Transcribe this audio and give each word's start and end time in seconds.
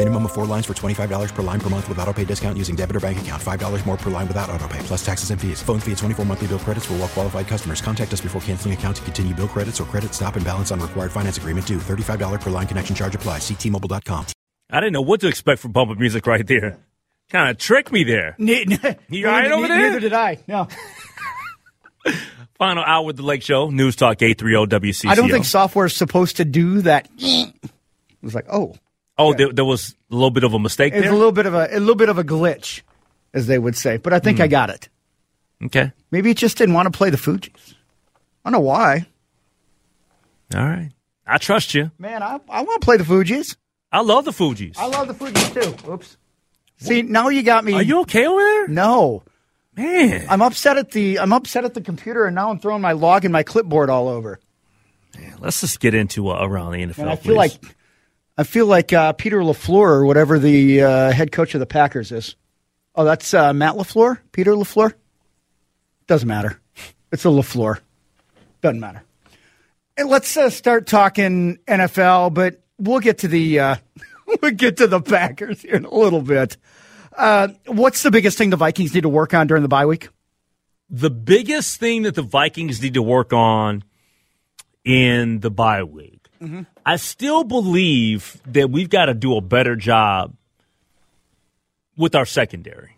Minimum 0.00 0.24
of 0.24 0.32
four 0.32 0.46
lines 0.46 0.64
for 0.64 0.72
$25 0.72 1.34
per 1.34 1.42
line 1.42 1.60
per 1.60 1.68
month 1.68 1.86
with 1.86 1.98
auto 1.98 2.14
pay 2.14 2.24
discount 2.24 2.56
using 2.56 2.74
debit 2.74 2.96
or 2.96 3.00
bank 3.00 3.20
account. 3.20 3.42
$5 3.42 3.84
more 3.84 3.98
per 3.98 4.10
line 4.10 4.26
without 4.26 4.48
auto 4.48 4.66
pay, 4.66 4.78
plus 4.78 5.04
taxes 5.04 5.30
and 5.30 5.38
fees. 5.38 5.62
Phone 5.62 5.78
fee 5.78 5.92
at 5.92 5.98
24 5.98 6.24
monthly 6.24 6.46
bill 6.46 6.58
credits 6.58 6.86
for 6.86 6.94
well 6.94 7.06
qualified 7.06 7.46
customers. 7.46 7.82
Contact 7.82 8.10
us 8.10 8.22
before 8.22 8.40
canceling 8.40 8.72
account 8.72 8.96
to 8.96 9.02
continue 9.02 9.34
bill 9.34 9.46
credits 9.46 9.78
or 9.78 9.84
credit 9.84 10.14
stop 10.14 10.36
and 10.36 10.44
balance 10.46 10.70
on 10.70 10.80
required 10.80 11.12
finance 11.12 11.36
agreement 11.36 11.66
due. 11.66 11.76
$35 11.76 12.40
per 12.40 12.48
line 12.48 12.66
connection 12.66 12.96
charge 12.96 13.14
applies. 13.14 13.42
Ctmobile.com. 13.42 14.24
I 14.70 14.80
didn't 14.80 14.94
know 14.94 15.02
what 15.02 15.20
to 15.20 15.28
expect 15.28 15.60
from 15.60 15.72
bumping 15.72 15.98
music 15.98 16.26
right 16.26 16.46
there. 16.46 16.78
Kind 17.28 17.50
of 17.50 17.58
tricked 17.58 17.92
me 17.92 18.02
there. 18.04 18.36
You 18.38 19.26
all 19.26 19.32
right 19.34 19.52
over 19.52 19.68
there? 19.68 19.82
Neither 19.82 20.00
did 20.00 20.14
I. 20.14 20.38
No. 20.48 20.66
Final 22.54 22.84
hour 22.84 23.04
with 23.04 23.18
the 23.18 23.22
Lake 23.22 23.42
Show. 23.42 23.68
News 23.68 23.96
Talk 23.96 24.22
830 24.22 24.80
WCCO. 24.92 25.10
I 25.10 25.14
don't 25.14 25.28
think 25.28 25.44
software 25.44 25.84
is 25.84 25.94
supposed 25.94 26.38
to 26.38 26.46
do 26.46 26.80
that. 26.80 27.06
It 27.18 27.52
was 28.22 28.34
like, 28.34 28.46
oh, 28.50 28.76
Oh, 29.20 29.34
there, 29.34 29.52
there 29.52 29.64
was 29.64 29.94
a 30.10 30.14
little 30.14 30.30
bit 30.30 30.44
of 30.44 30.54
a 30.54 30.58
mistake 30.58 30.92
it's 30.94 31.02
there? 31.02 31.12
a 31.12 31.16
little 31.16 31.32
bit 31.32 31.46
of 31.46 31.54
a, 31.54 31.68
a 31.70 31.78
little 31.78 31.94
bit 31.94 32.08
of 32.08 32.18
a 32.18 32.24
glitch, 32.24 32.82
as 33.34 33.46
they 33.46 33.58
would 33.58 33.76
say. 33.76 33.96
But 33.98 34.12
I 34.12 34.18
think 34.18 34.40
I 34.40 34.46
got 34.48 34.70
it. 34.70 34.88
okay. 35.64 35.92
Maybe 36.10 36.30
it 36.30 36.36
just 36.36 36.56
didn't 36.58 36.74
want 36.74 36.92
to 36.92 36.96
play 36.96 37.10
the 37.10 37.16
Fugees. 37.16 37.74
I 38.44 38.50
don't 38.50 38.52
know 38.54 38.60
why. 38.66 39.06
All 40.54 40.64
right. 40.64 40.90
I 41.26 41.38
trust 41.38 41.74
you. 41.74 41.90
Man, 41.98 42.22
I, 42.22 42.40
I 42.48 42.62
want 42.62 42.80
to 42.80 42.84
play 42.84 42.96
the 42.96 43.04
Fugees. 43.04 43.56
I 43.92 44.00
love 44.00 44.24
the 44.24 44.32
Fugees. 44.32 44.76
I 44.78 44.86
love 44.86 45.06
the 45.08 45.14
Fugees 45.14 45.52
too. 45.84 45.90
Oops. 45.92 46.16
See, 46.78 47.02
now 47.02 47.28
you 47.28 47.42
got 47.42 47.64
me. 47.64 47.74
Are 47.74 47.82
you 47.82 48.00
okay 48.00 48.26
over 48.26 48.40
there? 48.40 48.68
No, 48.68 49.22
Man. 49.76 50.26
I'm 50.28 50.42
upset 50.42 50.78
at 50.78 50.90
the 50.92 51.18
I'm 51.20 51.32
upset 51.32 51.64
at 51.64 51.74
the 51.74 51.80
computer, 51.80 52.24
and 52.24 52.34
now 52.34 52.50
I'm 52.50 52.58
throwing 52.58 52.82
my 52.82 52.92
log 52.92 53.24
and 53.24 53.32
my 53.32 53.42
clipboard 53.42 53.90
all 53.90 54.08
over. 54.08 54.40
Let's 55.38 55.60
just 55.60 55.80
get 55.80 55.94
into 55.94 56.30
uh, 56.30 56.38
around 56.40 56.72
the 56.72 56.78
NFL. 56.78 56.98
And 56.98 57.10
I 57.10 57.16
feel 57.16 57.34
please. 57.34 57.36
like 57.36 57.76
I 58.40 58.44
feel 58.44 58.66
like 58.66 58.92
uh, 58.92 59.12
Peter 59.12 59.38
Lafleur 59.40 59.88
or 59.88 60.06
whatever 60.06 60.38
the 60.38 60.82
uh, 60.82 61.12
head 61.12 61.32
coach 61.32 61.54
of 61.54 61.60
the 61.60 61.66
Packers 61.66 62.10
is. 62.12 62.36
Oh, 62.94 63.04
that's 63.04 63.34
uh, 63.34 63.52
Matt 63.52 63.74
Lafleur. 63.74 64.18
Peter 64.32 64.52
Lafleur. 64.52 64.94
Doesn't 66.06 66.28
matter. 66.28 66.60
It's 67.12 67.24
a 67.24 67.28
Lafleur. 67.28 67.80
Doesn't 68.62 68.80
matter. 68.80 69.02
And 69.96 70.08
let's 70.08 70.36
uh, 70.36 70.50
start 70.50 70.86
talking 70.86 71.58
NFL, 71.68 72.34
but 72.34 72.62
we'll 72.78 73.00
get 73.00 73.18
to 73.18 73.28
the 73.28 73.60
uh, 73.60 73.76
we'll 74.26 74.52
get 74.52 74.78
to 74.78 74.86
the 74.86 75.00
Packers 75.00 75.62
here 75.62 75.74
in 75.74 75.84
a 75.84 75.94
little 75.94 76.22
bit. 76.22 76.56
Uh, 77.16 77.48
what's 77.66 78.02
the 78.02 78.10
biggest 78.10 78.38
thing 78.38 78.50
the 78.50 78.56
Vikings 78.56 78.94
need 78.94 79.02
to 79.02 79.08
work 79.08 79.34
on 79.34 79.46
during 79.46 79.62
the 79.62 79.68
bye 79.68 79.86
week? 79.86 80.08
the 80.90 81.10
biggest 81.10 81.78
thing 81.78 82.02
that 82.02 82.16
the 82.16 82.22
Vikings 82.22 82.82
need 82.82 82.94
to 82.94 83.02
work 83.02 83.32
on 83.32 83.84
in 84.84 85.40
the 85.40 85.50
bye 85.50 85.84
week. 85.84 86.19
I 86.86 86.96
still 86.96 87.44
believe 87.44 88.40
that 88.46 88.70
we've 88.70 88.88
got 88.88 89.06
to 89.06 89.14
do 89.14 89.36
a 89.36 89.40
better 89.40 89.76
job 89.76 90.34
with 91.96 92.14
our 92.14 92.24
secondary. 92.24 92.96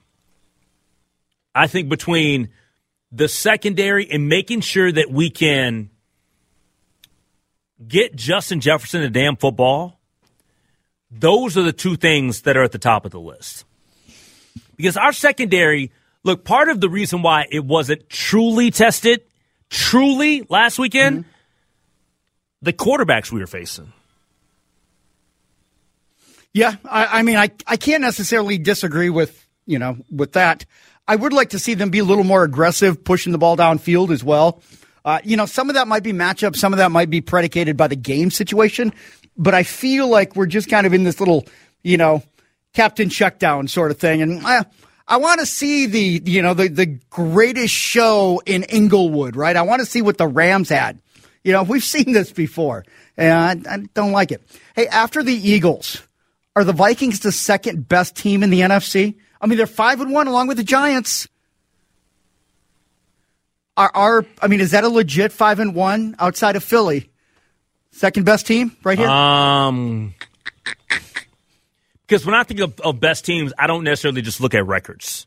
I 1.55 1.67
think 1.67 1.89
between 1.89 2.51
the 3.11 3.29
secondary 3.29 4.11
and 4.11 4.29
making 4.29 4.61
sure 4.61 4.91
that 4.91 5.11
we 5.11 5.29
can 5.29 5.91
get 7.87 8.15
Justin 8.15 8.61
Jefferson 8.61 9.03
a 9.03 9.11
damn 9.11 9.37
football, 9.37 10.01
those 11.11 11.59
are 11.59 11.63
the 11.63 11.73
two 11.73 11.97
things 11.97 12.43
that 12.43 12.57
are 12.57 12.63
at 12.63 12.73
the 12.73 12.79
top 12.79 13.05
of 13.05 13.11
the 13.11 13.21
list. 13.21 13.65
Because 14.77 14.97
our 14.97 15.13
secondary, 15.13 15.93
look, 16.23 16.45
part 16.45 16.69
of 16.69 16.81
the 16.81 16.89
reason 16.89 17.23
why 17.23 17.47
it 17.51 17.65
wasn't 17.65 18.09
truly 18.09 18.71
tested, 18.71 19.23
truly 19.69 20.47
last 20.49 20.79
weekend, 20.79 21.21
mm-hmm. 21.21 21.29
The 22.63 22.73
quarterbacks 22.73 23.31
we 23.31 23.41
were 23.41 23.47
facing. 23.47 23.93
Yeah, 26.55 26.77
I, 26.85 27.19
I 27.19 27.23
mean, 27.23 27.37
I, 27.37 27.51
I 27.67 27.77
can't 27.77 28.03
necessarily 28.03 28.59
disagree 28.59 29.11
with 29.11 29.47
you 29.67 29.79
know 29.79 29.99
with 30.11 30.33
that. 30.33 30.65
I 31.09 31.17
would 31.17 31.33
like 31.33 31.51
to 31.51 31.59
see 31.59 31.75
them 31.75 31.91
be 31.91 31.99
a 31.99 32.05
little 32.05 32.25
more 32.25 32.45
aggressive, 32.45 33.03
pushing 33.03 33.33
the 33.33 33.39
ball 33.39 33.57
downfield 33.57 34.11
as 34.11 34.23
well. 34.23 34.63
Uh, 35.05 35.19
you 35.25 35.37
know, 35.37 35.47
some 35.47 35.69
of 35.69 35.75
that 35.75 35.89
might 35.89 36.05
be 36.05 36.13
matchup, 36.13 36.55
some 36.55 36.73
of 36.73 36.77
that 36.77 36.93
might 36.93 37.11
be 37.11 37.21
predicated 37.21 37.77
by 37.77 37.89
the 37.89 37.97
game 37.97 38.31
situation. 38.31 38.93
But 39.37 39.55
I 39.55 39.65
feel 39.65 40.09
like 40.09 40.37
we're 40.37 40.47
just 40.47 40.69
kind 40.69 40.87
of 40.87 40.95
in 40.95 41.03
this 41.03 41.19
little, 41.19 41.47
you 41.83 41.97
know, 41.97 42.23
captain 42.73 43.09
checkdown 43.09 43.69
sort 43.69 43.91
of 43.91 43.99
thing, 43.99 44.23
and 44.23 44.45
uh, 44.45 44.65
I 45.09 45.17
want 45.17 45.41
to 45.41 45.47
see 45.47 45.87
the 45.87 46.23
you 46.25 46.43
know 46.43 46.55
the 46.55 46.69
the 46.69 46.87
greatest 47.11 47.75
show 47.75 48.43
in 48.47 48.63
Inglewood, 48.65 49.37
right? 49.37 49.57
I 49.57 49.63
want 49.63 49.81
to 49.81 49.87
see 49.87 50.03
what 50.03 50.19
the 50.19 50.29
Rams 50.29 50.69
had. 50.69 51.01
You 51.45 51.53
know, 51.53 51.63
we've 51.65 51.83
seen 51.83 52.13
this 52.13 52.31
before, 52.33 52.85
and 53.17 53.67
I, 53.67 53.75
I 53.75 53.79
don't 53.95 54.13
like 54.13 54.31
it. 54.31 54.43
Hey, 54.77 54.87
after 54.87 55.23
the 55.23 55.35
Eagles, 55.35 56.03
are 56.55 56.65
the 56.65 56.73
Vikings 56.73 57.21
the 57.21 57.33
second 57.33 57.89
best 57.89 58.15
team 58.17 58.43
in 58.43 58.51
the 58.51 58.61
NFC? 58.61 59.17
I 59.41 59.47
mean, 59.47 59.57
they're 59.59 59.67
five 59.67 60.01
and 60.01 60.13
one 60.13 60.29
along 60.29 60.47
with 60.49 60.57
the 60.57 60.63
Giants. 60.63 61.27
Are, 63.77 63.91
are 63.95 64.27
I 64.41 64.47
mean, 64.49 64.61
is 64.61 64.73
that 64.73 64.85
a 64.85 64.89
legit 64.89 65.33
five 65.33 65.59
and 65.59 65.75
one 65.75 66.15
outside 66.19 66.57
of 66.57 66.63
Philly? 66.63 67.11
Second 67.91 68.25
best 68.25 68.47
team 68.47 68.77
right 68.85 68.99
here. 68.99 69.09
Um, 69.09 70.15
because 72.07 72.25
when 72.25 72.35
I 72.35 72.43
think 72.45 72.61
of, 72.61 72.79
of 72.81 73.01
best 73.01 73.25
teams, 73.25 73.53
I 73.59 73.67
don't 73.67 73.85
necessarily 73.85 74.23
just 74.23 74.41
look 74.41 74.55
at 74.55 74.67
records. 74.67 75.27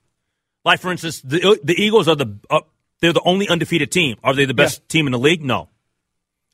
Like 0.64 0.80
for 0.80 0.92
instance, 0.92 1.22
the 1.22 1.60
the 1.64 1.74
Eagles 1.74 2.08
are 2.08 2.16
the 2.16 2.38
uh, 2.50 2.62
they're 3.02 3.14
the 3.14 3.22
only 3.26 3.48
undefeated 3.50 3.92
team. 3.92 4.18
Are 4.24 4.34
they 4.34 4.46
the 4.46 4.54
best 4.54 4.82
Yeah. 4.82 4.86
team 4.90 5.06
in 5.08 5.12
the 5.12 5.20
league? 5.20 5.44
No. 5.44 5.70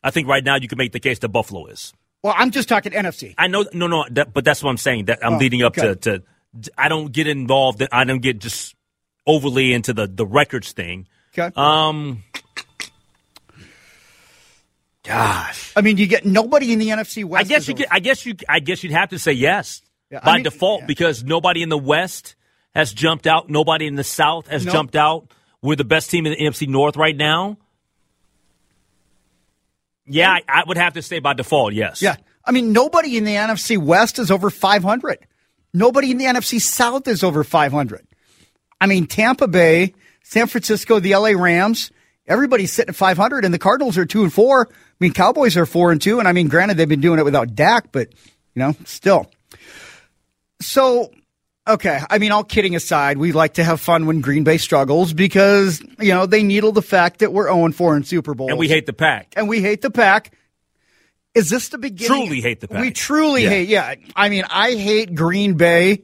I 0.04 0.12
think 0.12 0.28
right 0.28 0.44
now 0.44 0.56
you 0.56 0.68
can 0.68 0.78
make 0.78 0.92
the 0.92 1.00
case 1.00 1.20
that 1.20 1.30
Buffalo 1.30 1.68
is. 1.68 1.94
well, 2.24 2.34
I'm 2.38 2.52
just 2.52 2.68
talking 2.70 2.92
NFC. 2.92 3.34
I 3.38 3.48
know, 3.48 3.66
no, 3.74 3.88
no, 3.88 4.06
that, 4.12 4.34
but 4.34 4.44
that's 4.46 4.64
what 4.64 4.70
I'm 4.72 4.78
saying. 4.78 5.06
That 5.06 5.26
I'm 5.26 5.34
Oh, 5.36 5.38
leading 5.38 5.62
up 5.64 5.78
okay. 5.78 5.96
to, 5.96 6.20
to. 6.20 6.24
I 6.78 6.90
don't 6.90 7.12
get 7.12 7.28
involved. 7.28 7.82
I 7.92 8.04
don't 8.04 8.22
get 8.22 8.40
just 8.40 8.76
overly 9.28 9.74
into 9.74 9.94
the 9.94 10.08
the 10.08 10.26
records 10.26 10.72
thing. 10.74 11.08
Okay. 11.38 11.52
Um, 11.56 12.24
gosh, 15.04 15.72
I 15.76 15.82
mean, 15.82 15.98
you 15.98 16.08
get 16.08 16.26
nobody 16.26 16.74
in 16.74 16.80
the 16.80 16.90
NFC 16.90 17.24
West. 17.26 17.46
I 17.46 17.48
guess 17.48 17.68
you 17.68 17.76
could. 17.76 17.88
I 17.92 18.00
guess 18.00 18.26
you. 18.26 18.36
I 18.50 18.60
guess 18.60 18.84
you'd 18.84 18.92
have 18.94 19.10
to 19.10 19.20
say 19.20 19.32
yes 19.32 19.82
Yeah, 20.10 20.20
I 20.22 20.26
by 20.26 20.34
mean- 20.36 20.44
default 20.44 20.82
yeah. 20.82 20.88
because 20.88 21.24
nobody 21.24 21.62
in 21.64 21.70
the 21.70 21.78
West 21.78 22.36
has 22.76 22.94
jumped 22.94 23.28
out. 23.28 23.50
Nobody 23.50 23.86
in 23.88 23.96
the 23.96 24.04
South 24.04 24.48
has 24.48 24.66
Nope. 24.66 24.74
jumped 24.74 24.96
out. 24.96 25.32
We're 25.62 25.76
the 25.76 25.84
best 25.86 26.10
team 26.10 26.26
in 26.26 26.32
the 26.34 26.38
NFC 26.40 26.68
North 26.68 26.98
right 26.98 27.16
now. 27.16 27.58
Yeah, 30.12 30.30
I, 30.30 30.42
I 30.48 30.64
would 30.68 30.78
have 30.78 30.94
to 30.94 31.02
say 31.02 31.20
by 31.20 31.34
default, 31.34 31.74
yes. 31.74 32.02
Yeah. 32.02 32.18
I 32.44 32.52
mean, 32.52 32.74
nobody 32.74 33.18
in 33.18 33.24
the 33.24 33.36
NFC 33.36 33.78
West 33.78 34.20
is 34.20 34.32
over 34.32 34.50
500. 34.50 35.20
Nobody 35.74 36.12
in 36.12 36.18
the 36.18 36.26
NFC 36.26 36.60
South 36.60 37.08
is 37.08 37.24
over 37.24 37.44
500. 37.44 38.06
I 38.80 38.88
mean, 38.88 39.06
Tampa 39.08 39.48
Bay, 39.48 39.94
San 40.24 40.48
Francisco, 40.48 41.00
the 41.00 41.16
LA 41.16 41.30
Rams, 41.30 41.92
everybody's 42.28 42.74
sitting 42.74 42.90
at 42.90 42.96
500, 42.96 43.46
and 43.46 43.54
the 43.54 43.60
Cardinals 43.60 43.98
are 43.98 44.06
two 44.06 44.24
and 44.24 44.34
four. 44.34 44.68
I 44.70 44.74
mean, 45.00 45.14
Cowboys 45.14 45.56
are 45.56 45.66
four 45.66 45.92
and 45.92 46.02
two, 46.02 46.20
and 46.20 46.28
I 46.28 46.34
mean, 46.34 46.48
granted, 46.48 46.78
they've 46.78 46.90
been 46.90 47.02
doing 47.02 47.20
it 47.20 47.26
without 47.26 47.56
Dak, 47.56 47.92
but 47.92 48.10
you 48.54 48.60
know, 48.60 48.76
still. 48.86 49.32
So, 50.62 51.12
okay. 51.68 52.00
I 52.10 52.18
mean, 52.18 52.32
all 52.32 52.44
kidding 52.44 52.76
aside, 52.76 53.18
we 53.18 53.32
like 53.32 53.54
to 53.56 53.64
have 53.64 53.80
fun 53.80 54.06
when 54.06 54.22
Green 54.22 54.44
Bay 54.44 54.58
struggles 54.58 55.14
because 55.14 55.82
you 56.00 56.14
know 56.14 56.26
they 56.26 56.44
needle 56.44 56.72
the 56.72 56.82
fact 56.82 57.20
that 57.20 57.32
we're 57.34 57.46
0 57.52 57.72
4 57.72 57.98
in 57.98 58.04
Super 58.04 58.34
Bowl. 58.34 58.50
And 58.50 58.58
we 58.58 58.68
hate 58.68 58.86
the 58.86 58.94
pack. 58.94 59.34
and 59.36 59.48
we 59.50 59.62
hate 59.62 59.82
the 59.82 59.92
pack. 59.92 60.34
Is 61.34 61.50
this 61.50 61.70
the 61.70 61.78
beginning? 61.78 62.26
Truly 62.28 62.42
hate 62.42 62.60
the 62.60 62.68
pack. 62.68 62.82
We 62.82 62.92
truly 62.92 63.44
Yeah. 63.44 63.50
hate. 63.50 63.70
Yeah, 63.70 63.96
I 64.16 64.30
mean, 64.30 64.44
I 64.50 64.72
hate 64.76 65.16
Green 65.16 65.54
Bay 65.56 66.04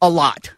a 0.00 0.08
lot. 0.08 0.52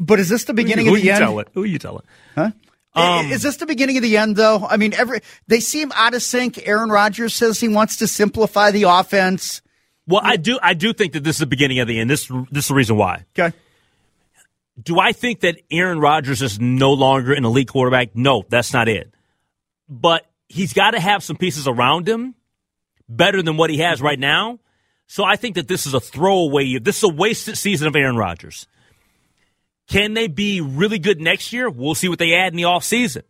But 0.00 0.20
is 0.20 0.28
this 0.28 0.44
the 0.44 0.54
beginning 0.54 0.86
Who 0.86 0.94
of 0.96 1.02
the 1.02 1.10
end? 1.10 1.18
Who 1.18 1.24
end? 1.24 1.30
telling? 1.30 1.44
Who 1.54 1.64
you 1.64 1.78
telling? 1.78 2.04
Huh? 2.34 2.50
Um, 2.94 3.26
is 3.30 3.42
this 3.42 3.58
the 3.58 3.66
beginning 3.66 3.96
of 3.96 4.02
the 4.02 4.16
end, 4.16 4.36
though? 4.36 4.66
I 4.68 4.76
mean, 4.76 4.94
every 4.94 5.20
they 5.46 5.60
seem 5.60 5.92
out 5.94 6.14
of 6.14 6.22
sync. 6.22 6.66
Aaron 6.66 6.88
Rodgers 6.88 7.34
says 7.34 7.60
he 7.60 7.68
wants 7.68 7.96
to 7.96 8.06
simplify 8.08 8.70
the 8.70 8.84
offense. 8.84 9.60
Well, 10.08 10.22
I 10.24 10.36
do. 10.36 10.58
I 10.62 10.72
do 10.74 10.92
think 10.92 11.12
that 11.12 11.22
this 11.22 11.36
is 11.36 11.40
the 11.40 11.46
beginning 11.46 11.80
of 11.80 11.86
the 11.86 12.00
end. 12.00 12.08
This 12.08 12.26
this 12.50 12.64
is 12.64 12.68
the 12.68 12.74
reason 12.74 12.96
why. 12.96 13.26
Okay. 13.38 13.54
Do 14.82 14.98
I 14.98 15.12
think 15.12 15.40
that 15.40 15.60
Aaron 15.70 16.00
Rodgers 16.00 16.40
is 16.40 16.58
no 16.58 16.92
longer 16.92 17.34
an 17.34 17.44
elite 17.44 17.68
quarterback? 17.68 18.16
No, 18.16 18.44
that's 18.48 18.72
not 18.72 18.88
it. 18.88 19.12
But 19.88 20.24
he's 20.48 20.72
got 20.72 20.92
to 20.92 21.00
have 21.00 21.22
some 21.22 21.36
pieces 21.36 21.68
around 21.68 22.08
him 22.08 22.34
better 23.08 23.42
than 23.42 23.56
what 23.56 23.70
he 23.70 23.78
has 23.78 24.00
right 24.00 24.18
now. 24.18 24.60
So 25.08 25.24
I 25.24 25.36
think 25.36 25.56
that 25.56 25.68
this 25.68 25.86
is 25.86 25.94
a 25.94 26.00
throwaway 26.00 26.64
year. 26.64 26.80
This 26.80 26.98
is 26.98 27.02
a 27.02 27.08
wasted 27.08 27.58
season 27.58 27.88
of 27.88 27.96
Aaron 27.96 28.16
Rodgers. 28.16 28.66
Can 29.88 30.14
they 30.14 30.28
be 30.28 30.60
really 30.60 30.98
good 30.98 31.20
next 31.20 31.52
year? 31.52 31.68
We'll 31.68 31.94
see 31.94 32.08
what 32.08 32.18
they 32.18 32.34
add 32.34 32.52
in 32.52 32.56
the 32.56 32.64
offseason. 32.64 33.22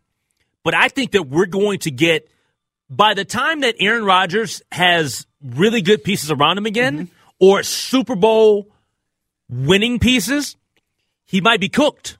But 0.64 0.74
I 0.74 0.88
think 0.88 1.12
that 1.12 1.28
we're 1.28 1.46
going 1.46 1.78
to 1.80 1.90
get, 1.90 2.28
by 2.90 3.14
the 3.14 3.24
time 3.24 3.60
that 3.60 3.76
Aaron 3.78 4.04
Rodgers 4.04 4.60
has 4.72 5.27
really 5.42 5.82
good 5.82 6.04
pieces 6.04 6.30
around 6.30 6.58
him 6.58 6.66
again, 6.66 6.94
mm-hmm. 6.98 7.14
or 7.38 7.62
Super 7.62 8.16
Bowl 8.16 8.68
winning 9.48 9.98
pieces, 9.98 10.56
he 11.24 11.40
might 11.40 11.60
be 11.60 11.68
cooked. 11.68 12.18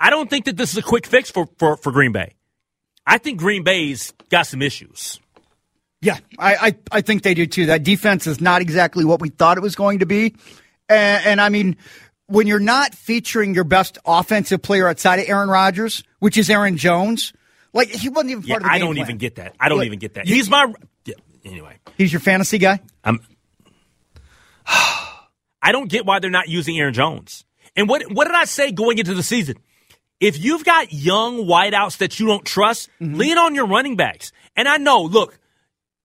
I 0.00 0.10
don't 0.10 0.28
think 0.28 0.46
that 0.46 0.56
this 0.56 0.72
is 0.72 0.78
a 0.78 0.82
quick 0.82 1.06
fix 1.06 1.30
for, 1.30 1.48
for, 1.58 1.76
for 1.76 1.92
Green 1.92 2.12
Bay. 2.12 2.34
I 3.06 3.18
think 3.18 3.38
Green 3.38 3.62
Bay's 3.62 4.12
got 4.30 4.46
some 4.46 4.62
issues. 4.62 5.20
Yeah, 6.00 6.18
I, 6.38 6.54
I, 6.56 6.76
I 6.92 7.00
think 7.00 7.22
they 7.22 7.32
do 7.32 7.46
too. 7.46 7.66
That 7.66 7.82
defense 7.82 8.26
is 8.26 8.40
not 8.40 8.60
exactly 8.60 9.04
what 9.04 9.20
we 9.20 9.30
thought 9.30 9.56
it 9.56 9.62
was 9.62 9.74
going 9.74 10.00
to 10.00 10.06
be. 10.06 10.34
And, 10.88 11.24
and 11.24 11.40
I 11.40 11.48
mean, 11.48 11.76
when 12.26 12.46
you're 12.46 12.58
not 12.58 12.94
featuring 12.94 13.54
your 13.54 13.64
best 13.64 13.98
offensive 14.04 14.60
player 14.60 14.88
outside 14.88 15.18
of 15.20 15.28
Aaron 15.28 15.48
Rodgers, 15.48 16.04
which 16.18 16.36
is 16.36 16.50
Aaron 16.50 16.76
Jones, 16.76 17.32
like 17.72 17.88
he 17.88 18.08
wasn't 18.08 18.32
even 18.32 18.42
part 18.42 18.48
yeah, 18.48 18.56
of 18.56 18.62
the 18.64 18.68
I 18.68 18.78
don't 18.78 18.94
plan. 18.94 19.06
even 19.06 19.18
get 19.18 19.36
that. 19.36 19.54
I 19.58 19.68
don't 19.68 19.78
like, 19.78 19.86
even 19.86 19.98
get 19.98 20.14
that. 20.14 20.26
He's 20.26 20.50
my 20.50 20.72
anyway. 21.44 21.78
He's 21.96 22.12
your 22.12 22.20
fantasy 22.20 22.58
guy. 22.58 22.80
I'm. 23.02 23.20
I 24.66 25.72
don't 25.72 25.88
get 25.88 26.04
why 26.04 26.18
they're 26.18 26.30
not 26.30 26.48
using 26.48 26.78
Aaron 26.78 26.94
Jones. 26.94 27.44
And 27.76 27.88
what 27.88 28.02
what 28.12 28.26
did 28.26 28.34
I 28.34 28.44
say 28.44 28.72
going 28.72 28.98
into 28.98 29.14
the 29.14 29.22
season? 29.22 29.56
If 30.20 30.42
you've 30.42 30.64
got 30.64 30.92
young 30.92 31.44
wideouts 31.44 31.98
that 31.98 32.20
you 32.20 32.26
don't 32.26 32.44
trust, 32.44 32.88
mm-hmm. 33.00 33.16
lean 33.16 33.38
on 33.38 33.54
your 33.54 33.66
running 33.66 33.96
backs. 33.96 34.32
And 34.56 34.68
I 34.68 34.76
know, 34.76 35.02
look, 35.02 35.38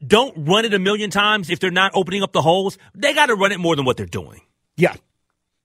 don't 0.06 0.48
run 0.48 0.66
it 0.66 0.74
a 0.74 0.80
million 0.80 1.10
times 1.10 1.50
if 1.50 1.60
they're 1.60 1.72
not 1.72 1.92
opening 1.94 2.24
up 2.24 2.32
the 2.32 2.42
holes. 2.42 2.78
They 2.96 3.14
got 3.14 3.28
to 3.28 3.36
run 3.36 3.52
it 3.52 3.60
more 3.60 3.76
than 3.76 3.86
what 3.86 3.98
they're 3.98 4.06
doing. 4.06 4.42
Yeah, 4.78 4.96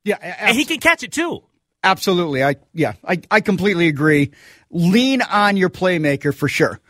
yeah, 0.05 0.17
and 0.21 0.57
he 0.57 0.65
can 0.65 0.79
catch 0.79 1.03
it 1.03 1.13
too. 1.13 1.43
Absolutely. 1.83 2.43
I 2.43 2.57
yeah, 2.73 2.95
I, 3.07 3.21
I 3.31 3.41
completely 3.41 3.89
agree. 3.89 4.33
Lean 4.71 5.23
on 5.23 5.57
your 5.57 5.71
playmaker 5.71 6.35
for 6.35 6.49
sure. 6.49 6.81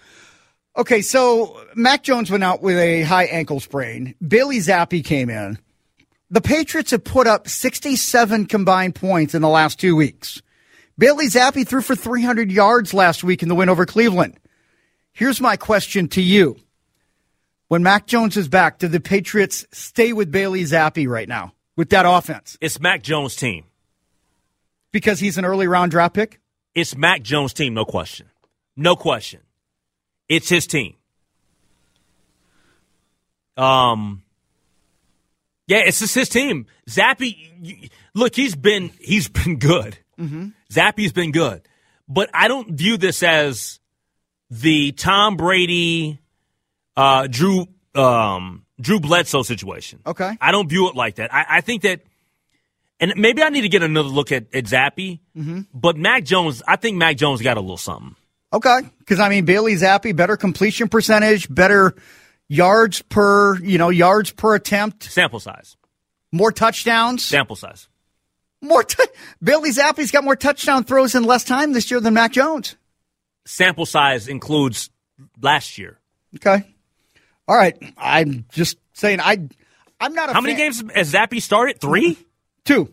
Okay, 0.77 1.03
so 1.03 1.65
Mac 1.75 2.03
Jones 2.03 2.31
went 2.31 2.43
out 2.43 2.63
with 2.63 2.77
a 2.77 3.03
high 3.03 3.25
ankle 3.25 3.61
sprain. 3.61 4.15
Bailey 4.27 4.59
Zappe 4.59 5.05
came 5.05 5.31
in. 5.31 5.59
The 6.31 6.41
Patriots 6.41 6.91
have 6.91 7.05
put 7.05 7.27
up 7.27 7.49
67 7.49 8.47
combined 8.47 8.95
points 8.95 9.35
in 9.35 9.43
the 9.43 9.49
last 9.49 9.79
two 9.79 9.95
weeks. 9.95 10.43
Bailey 10.99 11.27
Zappe 11.27 11.67
threw 11.67 11.81
for 11.81 11.95
300 11.95 12.51
yards 12.51 12.93
last 12.93 13.23
week 13.23 13.43
in 13.43 13.49
the 13.49 13.55
win 13.55 13.69
over 13.69 13.87
Cleveland. 13.87 14.39
Here's 15.13 15.41
my 15.41 15.57
question 15.57 16.09
to 16.09 16.23
you. 16.23 16.57
When 17.69 17.83
Mac 17.83 18.07
Jones 18.07 18.37
is 18.37 18.49
back, 18.49 18.79
do 18.79 18.89
the 18.89 19.01
Patriots 19.01 19.67
stay 19.71 20.13
with 20.13 20.33
Bailey 20.33 20.63
Zappe 20.65 21.09
right 21.09 21.29
now? 21.29 21.53
with 21.77 21.91
that 21.91 22.07
offense? 22.07 22.57
It's 22.61 22.81
Mac 22.81 23.03
Jones' 23.03 23.37
team. 23.37 23.65
Because 24.93 25.21
he's 25.21 25.39
an 25.39 25.45
early 25.45 25.67
round 25.67 25.91
draft 25.91 26.15
pick? 26.15 26.41
It's 26.75 26.97
Mac 26.97 27.23
Jones' 27.23 27.53
team, 27.53 27.75
no 27.75 27.85
question. 27.85 28.31
No 28.77 28.97
question. 28.97 29.41
It's 30.29 30.49
his 30.49 30.67
team. 30.67 30.95
Um, 33.57 34.23
yeah, 35.67 35.83
it's 35.87 36.01
just 36.01 36.15
his 36.15 36.29
team. 36.29 36.67
Zappe, 36.89 37.91
look, 38.15 38.35
he's 38.35 38.57
been 38.57 38.91
he's 39.01 39.29
been 39.29 39.59
good. 39.59 39.99
Mm-hmm. 40.19 40.49
Zappe's 40.73 41.13
been 41.13 41.33
good, 41.33 41.63
but 42.09 42.31
I 42.35 42.49
don't 42.49 42.73
view 42.73 42.97
this 42.97 43.23
as 43.23 43.81
the 44.51 44.93
Tom 44.93 45.37
Brady, 45.37 46.21
uh, 46.97 47.27
Drew 47.29 47.67
um, 47.95 48.65
Drew 48.81 49.01
Bledsoe 49.01 49.43
situation. 49.43 50.01
Okay. 50.07 50.37
I 50.41 50.53
don't 50.53 50.69
view 50.69 50.89
it 50.89 50.97
like 50.97 51.17
that. 51.17 51.33
I, 51.33 51.47
I 51.49 51.61
think 51.61 51.83
that, 51.83 52.03
and 53.01 53.15
maybe 53.17 53.43
I 53.43 53.49
need 53.49 53.63
to 53.63 53.69
get 53.69 53.83
another 53.83 54.09
look 54.09 54.33
at, 54.33 54.55
at 54.55 54.65
Zappe, 54.65 55.21
mm-hmm. 55.37 55.61
but 55.73 55.97
Mac 55.97 56.25
Jones, 56.25 56.63
I 56.67 56.77
think 56.77 56.97
Mac 56.97 57.17
Jones 57.17 57.41
got 57.41 57.57
a 57.57 57.61
little 57.61 57.77
something. 57.77 58.17
Okay. 58.55 58.81
Because, 58.99 59.21
I 59.21 59.29
mean, 59.29 59.45
Bailey 59.45 59.75
Zappe, 59.75 60.15
better 60.15 60.37
completion 60.37 60.89
percentage, 60.89 61.53
better 61.53 61.95
yards 62.49 63.03
per, 63.03 63.59
you 63.59 63.79
know, 63.79 63.91
yards 63.91 64.31
per 64.31 64.55
attempt. 64.55 65.03
Sample 65.03 65.41
size. 65.41 65.77
More 66.33 66.53
touchdowns. 66.53 67.25
Sample 67.25 67.57
size. 67.57 67.89
More 68.63 68.85
t- 68.85 69.05
Bailey 69.43 69.71
Zappe's 69.71 70.11
got 70.11 70.25
more 70.25 70.37
touchdown 70.37 70.85
throws 70.85 71.15
in 71.15 71.25
less 71.25 71.45
time 71.45 71.73
this 71.73 71.91
year 71.91 72.01
than 72.01 72.15
Mac 72.15 72.33
Jones. 72.33 72.77
Sample 73.45 73.85
size 73.87 74.29
includes 74.29 74.89
last 75.43 75.77
year. 75.77 75.99
Okay. 76.37 76.65
All 77.47 77.57
right, 77.57 77.77
I'm 77.99 78.47
just 78.53 78.79
saying 78.95 79.21
I. 79.21 79.49
I'm 80.01 80.15
not. 80.15 80.29
How 80.29 80.35
fan. 80.35 80.45
many 80.45 80.55
games 80.55 80.83
has 80.95 81.13
Zappe 81.13 81.43
started? 81.43 81.79
Three, 81.79 82.17
two, 82.65 82.93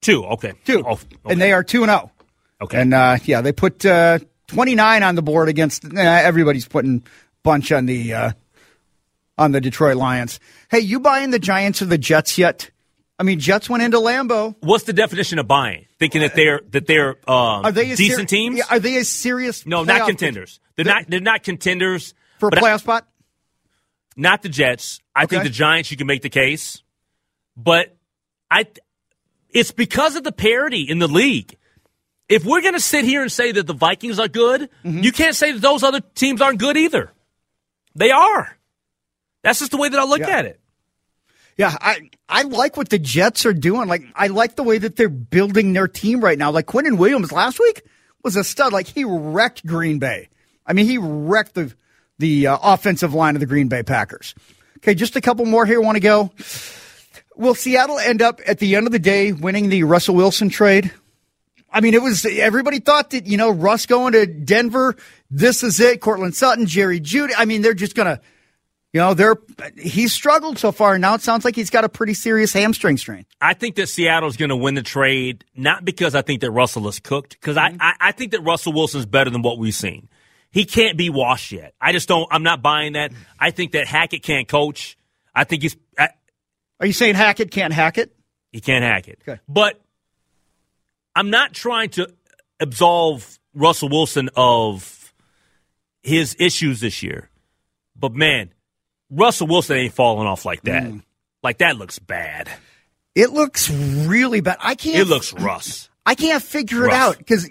two. 0.00 0.24
Okay, 0.24 0.52
two, 0.64 0.84
oh, 0.86 0.92
okay. 0.92 1.06
and 1.26 1.40
they 1.40 1.52
are 1.52 1.64
two 1.64 1.82
and 1.82 1.90
zero. 1.90 2.12
Oh. 2.14 2.64
Okay, 2.64 2.80
and 2.80 2.94
uh, 2.94 3.18
yeah, 3.24 3.40
they 3.40 3.52
put 3.52 3.84
uh, 3.84 4.20
29 4.50 5.02
on 5.02 5.14
the 5.14 5.22
board 5.22 5.48
against. 5.48 5.84
Uh, 5.84 5.98
everybody's 5.98 6.66
putting 6.66 7.04
bunch 7.42 7.70
on 7.72 7.86
the 7.86 8.12
uh, 8.12 8.32
on 9.38 9.52
the 9.52 9.60
Detroit 9.60 9.96
Lions. 9.96 10.40
Hey, 10.70 10.80
you 10.80 11.00
buying 11.00 11.30
the 11.30 11.38
Giants 11.38 11.80
or 11.82 11.86
the 11.86 11.98
Jets 11.98 12.36
yet? 12.36 12.70
I 13.18 13.22
mean, 13.22 13.38
Jets 13.38 13.68
went 13.68 13.82
into 13.82 13.98
Lambeau. 13.98 14.56
What's 14.60 14.84
the 14.84 14.92
definition 14.92 15.38
of 15.38 15.46
buying? 15.46 15.86
Thinking 15.98 16.22
that 16.22 16.34
they're 16.34 16.62
that 16.70 16.86
they're 16.86 17.16
uh, 17.28 17.60
are 17.60 17.72
they 17.72 17.94
decent 17.94 18.30
ser- 18.30 18.36
teams? 18.36 18.58
Yeah, 18.58 18.64
are 18.70 18.80
they 18.80 18.96
a 18.96 19.04
serious? 19.04 19.66
No, 19.66 19.84
not 19.84 20.08
contenders. 20.08 20.58
They're, 20.76 20.84
they're, 20.84 20.94
not. 20.94 21.04
They're 21.08 21.20
not 21.20 21.42
contenders 21.42 22.14
for 22.38 22.48
a 22.48 22.52
playoff 22.52 22.74
I, 22.74 22.76
spot. 22.78 23.08
Not 24.16 24.42
the 24.42 24.48
Jets. 24.48 25.00
I 25.14 25.24
okay. 25.24 25.36
think 25.36 25.44
the 25.44 25.50
Giants. 25.50 25.90
You 25.90 25.96
can 25.96 26.06
make 26.06 26.22
the 26.22 26.30
case, 26.30 26.82
but 27.56 27.94
I. 28.50 28.66
It's 29.50 29.72
because 29.72 30.16
of 30.16 30.24
the 30.24 30.32
parity 30.32 30.82
in 30.82 30.98
the 30.98 31.08
league. 31.08 31.56
If 32.30 32.44
we're 32.44 32.62
going 32.62 32.74
to 32.74 32.80
sit 32.80 33.04
here 33.04 33.22
and 33.22 33.30
say 33.30 33.50
that 33.50 33.66
the 33.66 33.74
Vikings 33.74 34.20
are 34.20 34.28
good, 34.28 34.70
mm-hmm. 34.84 35.00
you 35.00 35.10
can't 35.10 35.34
say 35.34 35.50
that 35.50 35.60
those 35.60 35.82
other 35.82 36.00
teams 36.00 36.40
aren't 36.40 36.60
good 36.60 36.76
either. 36.76 37.10
They 37.96 38.12
are. 38.12 38.56
That's 39.42 39.58
just 39.58 39.72
the 39.72 39.76
way 39.76 39.88
that 39.88 39.98
I 39.98 40.04
look 40.04 40.20
yeah. 40.20 40.38
at 40.38 40.44
it. 40.46 40.60
Yeah, 41.56 41.76
I 41.78 42.08
I 42.28 42.42
like 42.42 42.76
what 42.76 42.88
the 42.88 42.98
Jets 42.98 43.44
are 43.44 43.52
doing. 43.52 43.88
Like 43.88 44.02
I 44.14 44.28
like 44.28 44.56
the 44.56 44.62
way 44.62 44.78
that 44.78 44.96
they're 44.96 45.10
building 45.10 45.72
their 45.74 45.88
team 45.88 46.22
right 46.22 46.38
now. 46.38 46.50
Like 46.50 46.66
Quinnen 46.66 46.96
Williams 46.96 47.32
last 47.32 47.58
week 47.58 47.82
was 48.22 48.36
a 48.36 48.44
stud. 48.44 48.72
Like 48.72 48.86
he 48.86 49.04
wrecked 49.04 49.66
Green 49.66 49.98
Bay. 49.98 50.28
I 50.64 50.72
mean, 50.72 50.86
he 50.86 50.96
wrecked 50.96 51.54
the 51.54 51.74
the 52.18 52.46
uh, 52.46 52.58
offensive 52.62 53.12
line 53.12 53.36
of 53.36 53.40
the 53.40 53.46
Green 53.46 53.68
Bay 53.68 53.82
Packers. 53.82 54.34
Okay, 54.78 54.94
just 54.94 55.16
a 55.16 55.20
couple 55.20 55.44
more 55.44 55.66
here. 55.66 55.80
Want 55.80 55.96
to 55.96 56.00
go? 56.00 56.30
Will 57.36 57.54
Seattle 57.54 57.98
end 57.98 58.22
up 58.22 58.40
at 58.46 58.58
the 58.58 58.76
end 58.76 58.86
of 58.86 58.92
the 58.92 58.98
day 58.98 59.32
winning 59.32 59.68
the 59.68 59.82
Russell 59.82 60.14
Wilson 60.14 60.48
trade? 60.48 60.92
I 61.72 61.80
mean, 61.80 61.94
it 61.94 62.02
was 62.02 62.24
everybody 62.24 62.80
thought 62.80 63.10
that 63.10 63.26
you 63.26 63.36
know 63.36 63.50
Russ 63.50 63.86
going 63.86 64.12
to 64.12 64.26
Denver. 64.26 64.96
This 65.30 65.62
is 65.62 65.80
it. 65.80 66.00
Courtland 66.00 66.34
Sutton, 66.34 66.66
Jerry 66.66 67.00
Jeudy. 67.00 67.32
I 67.36 67.44
mean, 67.44 67.62
they're 67.62 67.74
just 67.74 67.94
gonna, 67.94 68.20
you 68.92 69.00
know, 69.00 69.14
they're 69.14 69.36
he's 69.76 70.12
struggled 70.12 70.58
so 70.58 70.72
far. 70.72 70.98
Now 70.98 71.14
it 71.14 71.22
sounds 71.22 71.44
like 71.44 71.54
he's 71.54 71.70
got 71.70 71.84
a 71.84 71.88
pretty 71.88 72.14
serious 72.14 72.52
hamstring 72.52 72.96
strain. 72.96 73.26
I 73.40 73.54
think 73.54 73.76
that 73.76 73.88
Seattle's 73.88 74.36
going 74.36 74.48
to 74.48 74.56
win 74.56 74.74
the 74.74 74.82
trade, 74.82 75.44
not 75.54 75.84
because 75.84 76.14
I 76.14 76.22
think 76.22 76.40
that 76.40 76.50
Russell 76.50 76.88
is 76.88 76.98
cooked, 76.98 77.38
because 77.40 77.56
mm-hmm. 77.56 77.80
I, 77.80 77.90
I 78.00 78.08
I 78.08 78.12
think 78.12 78.32
that 78.32 78.40
Russell 78.40 78.72
Wilson's 78.72 79.06
better 79.06 79.30
than 79.30 79.42
what 79.42 79.58
we've 79.58 79.74
seen 79.74 80.08
he 80.50 80.64
can't 80.64 80.96
be 80.96 81.10
washed 81.10 81.52
yet. 81.52 81.74
I 81.80 81.92
just 81.92 82.08
don't. 82.08 82.28
I'm 82.30 82.42
not 82.42 82.62
buying 82.62 82.94
that. 82.94 83.12
I 83.38 83.50
think 83.50 83.72
that 83.72 83.86
Hackett 83.86 84.22
can't 84.22 84.48
coach. 84.48 84.98
I 85.34 85.44
think 85.44 85.62
he's. 85.62 85.76
I, 85.96 86.08
Are 86.80 86.86
you 86.86 86.92
saying 86.92 87.14
Hackett 87.14 87.50
can't 87.50 87.72
hack 87.72 87.98
it? 87.98 88.14
He 88.50 88.60
can't 88.60 88.82
hack 88.82 89.08
it. 89.08 89.20
Okay. 89.26 89.40
But 89.48 89.80
I'm 91.14 91.30
not 91.30 91.52
trying 91.52 91.90
to 91.90 92.12
absolve 92.58 93.38
Russell 93.54 93.88
Wilson 93.88 94.30
of 94.36 95.12
his 96.02 96.36
issues 96.38 96.80
this 96.80 97.02
year. 97.02 97.28
But 97.96 98.14
man, 98.14 98.50
Russell 99.10 99.46
Wilson 99.46 99.76
ain't 99.76 99.94
falling 99.94 100.26
off 100.26 100.44
like 100.44 100.62
that. 100.62 100.84
Mm. 100.84 101.02
Like 101.42 101.58
that 101.58 101.76
looks 101.76 101.98
bad. 101.98 102.48
It 103.14 103.30
looks 103.30 103.68
really 103.70 104.40
bad. 104.40 104.58
I 104.60 104.74
can't. 104.74 104.96
It 104.96 105.06
looks 105.06 105.32
Russ. 105.32 105.88
I 106.06 106.14
can't 106.14 106.42
figure 106.42 106.86
it 106.86 106.92
out 106.92 107.18
because 107.18 107.48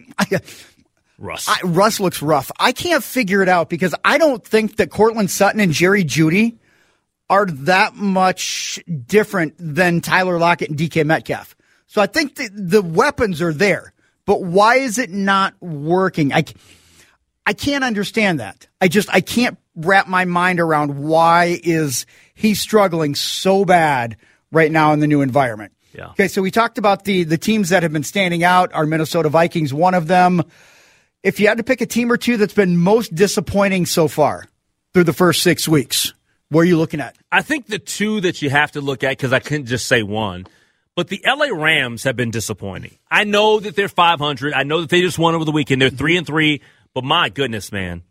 Russ. 1.18 1.48
I, 1.48 1.60
Russ 1.66 2.00
looks 2.00 2.22
rough. 2.22 2.52
I 2.60 2.72
can't 2.72 3.04
figure 3.04 3.42
it 3.42 3.50
out 3.50 3.70
because 3.70 3.94
I 4.04 4.18
don't 4.18 4.44
think 4.44 4.78
that 4.78 4.90
Courtland 4.90 5.30
Sutton 5.30 5.60
and 5.60 5.72
Jerry 5.72 6.04
Jeudy 6.04 6.58
are 7.30 7.46
that 7.46 7.96
much 7.96 8.80
different 9.06 9.56
than 9.60 10.02
Tyler 10.02 10.40
Lockett 10.40 10.70
and 10.70 10.80
DK 10.80 11.06
Metcalf. 11.06 11.56
So 11.90 12.02
I 12.04 12.06
think 12.06 12.36
the, 12.36 12.50
the 12.54 12.82
weapons 12.84 13.42
are 13.42 13.52
there. 13.52 13.94
but 14.26 14.44
why 14.44 14.76
is 14.76 15.00
it 15.00 15.10
not 15.10 15.60
working? 15.60 16.32
I, 16.32 16.46
I 17.48 17.54
can't 17.54 17.84
understand 17.84 18.40
that. 18.40 18.68
I 18.80 18.88
just, 18.88 19.10
I 19.12 19.22
can't 19.22 19.58
wrap 19.76 20.08
my 20.08 20.26
mind 20.26 20.60
around 20.60 21.00
why 21.00 21.60
is 21.64 22.06
he 22.36 22.54
struggling 22.54 23.16
so 23.16 23.66
bad 23.66 24.18
right 24.52 24.72
now 24.72 24.94
in 24.94 25.00
the 25.00 25.08
new 25.08 25.22
environment. 25.22 25.74
Yeah. 25.96 26.10
Okay, 26.10 26.28
so 26.28 26.44
we 26.44 26.52
talked 26.52 26.78
about 26.78 27.06
the 27.06 27.24
the 27.24 27.40
teams 27.40 27.70
that 27.70 27.82
have 27.82 27.92
been 27.92 28.04
standing 28.04 28.44
out. 28.44 28.72
Our 28.74 28.86
Minnesota 28.86 29.30
Vikings, 29.30 29.74
one 29.74 29.96
of 29.96 30.06
them. 30.08 30.44
If 31.24 31.40
you 31.40 31.48
had 31.48 31.58
to 31.58 31.64
pick 31.64 31.82
a 31.82 31.88
team 31.88 32.12
or 32.12 32.18
two 32.18 32.38
that's 32.38 32.54
been 32.54 32.78
most 32.78 33.16
disappointing 33.16 33.88
so 33.88 34.08
far 34.08 34.46
through 34.94 35.06
the 35.06 35.14
first 35.14 35.42
six 35.42 35.68
weeks, 35.68 36.14
what 36.50 36.62
are 36.62 36.66
you 36.66 36.78
looking 36.78 37.02
at? 37.02 37.18
I 37.32 37.42
think 37.42 37.66
the 37.66 37.80
two 37.80 38.22
that 38.22 38.44
you 38.44 38.52
have 38.52 38.74
to 38.74 38.82
look 38.82 39.04
at 39.04 39.10
because 39.10 39.34
I 39.34 39.40
couldn't 39.40 39.66
just 39.66 39.88
say 39.88 40.04
one. 40.04 40.46
But 41.00 41.08
the 41.08 41.24
LA 41.26 41.46
Rams 41.46 42.04
have 42.04 42.18
been 42.18 42.30
disappointing. 42.30 42.98
I 43.10 43.24
know 43.24 43.62
that 43.62 43.74
they're 43.74 43.88
500. 43.88 44.52
I 44.52 44.64
know 44.64 44.82
that 44.82 44.90
they 44.90 45.00
just 45.00 45.18
won 45.18 45.34
over 45.34 45.46
the 45.46 45.52
weekend. 45.52 45.82
They're 45.82 45.90
three 45.90 46.18
and 46.18 46.28
three. 46.28 46.62
But 46.94 47.06
my 47.06 47.30
goodness, 47.30 47.72
man, 47.72 48.04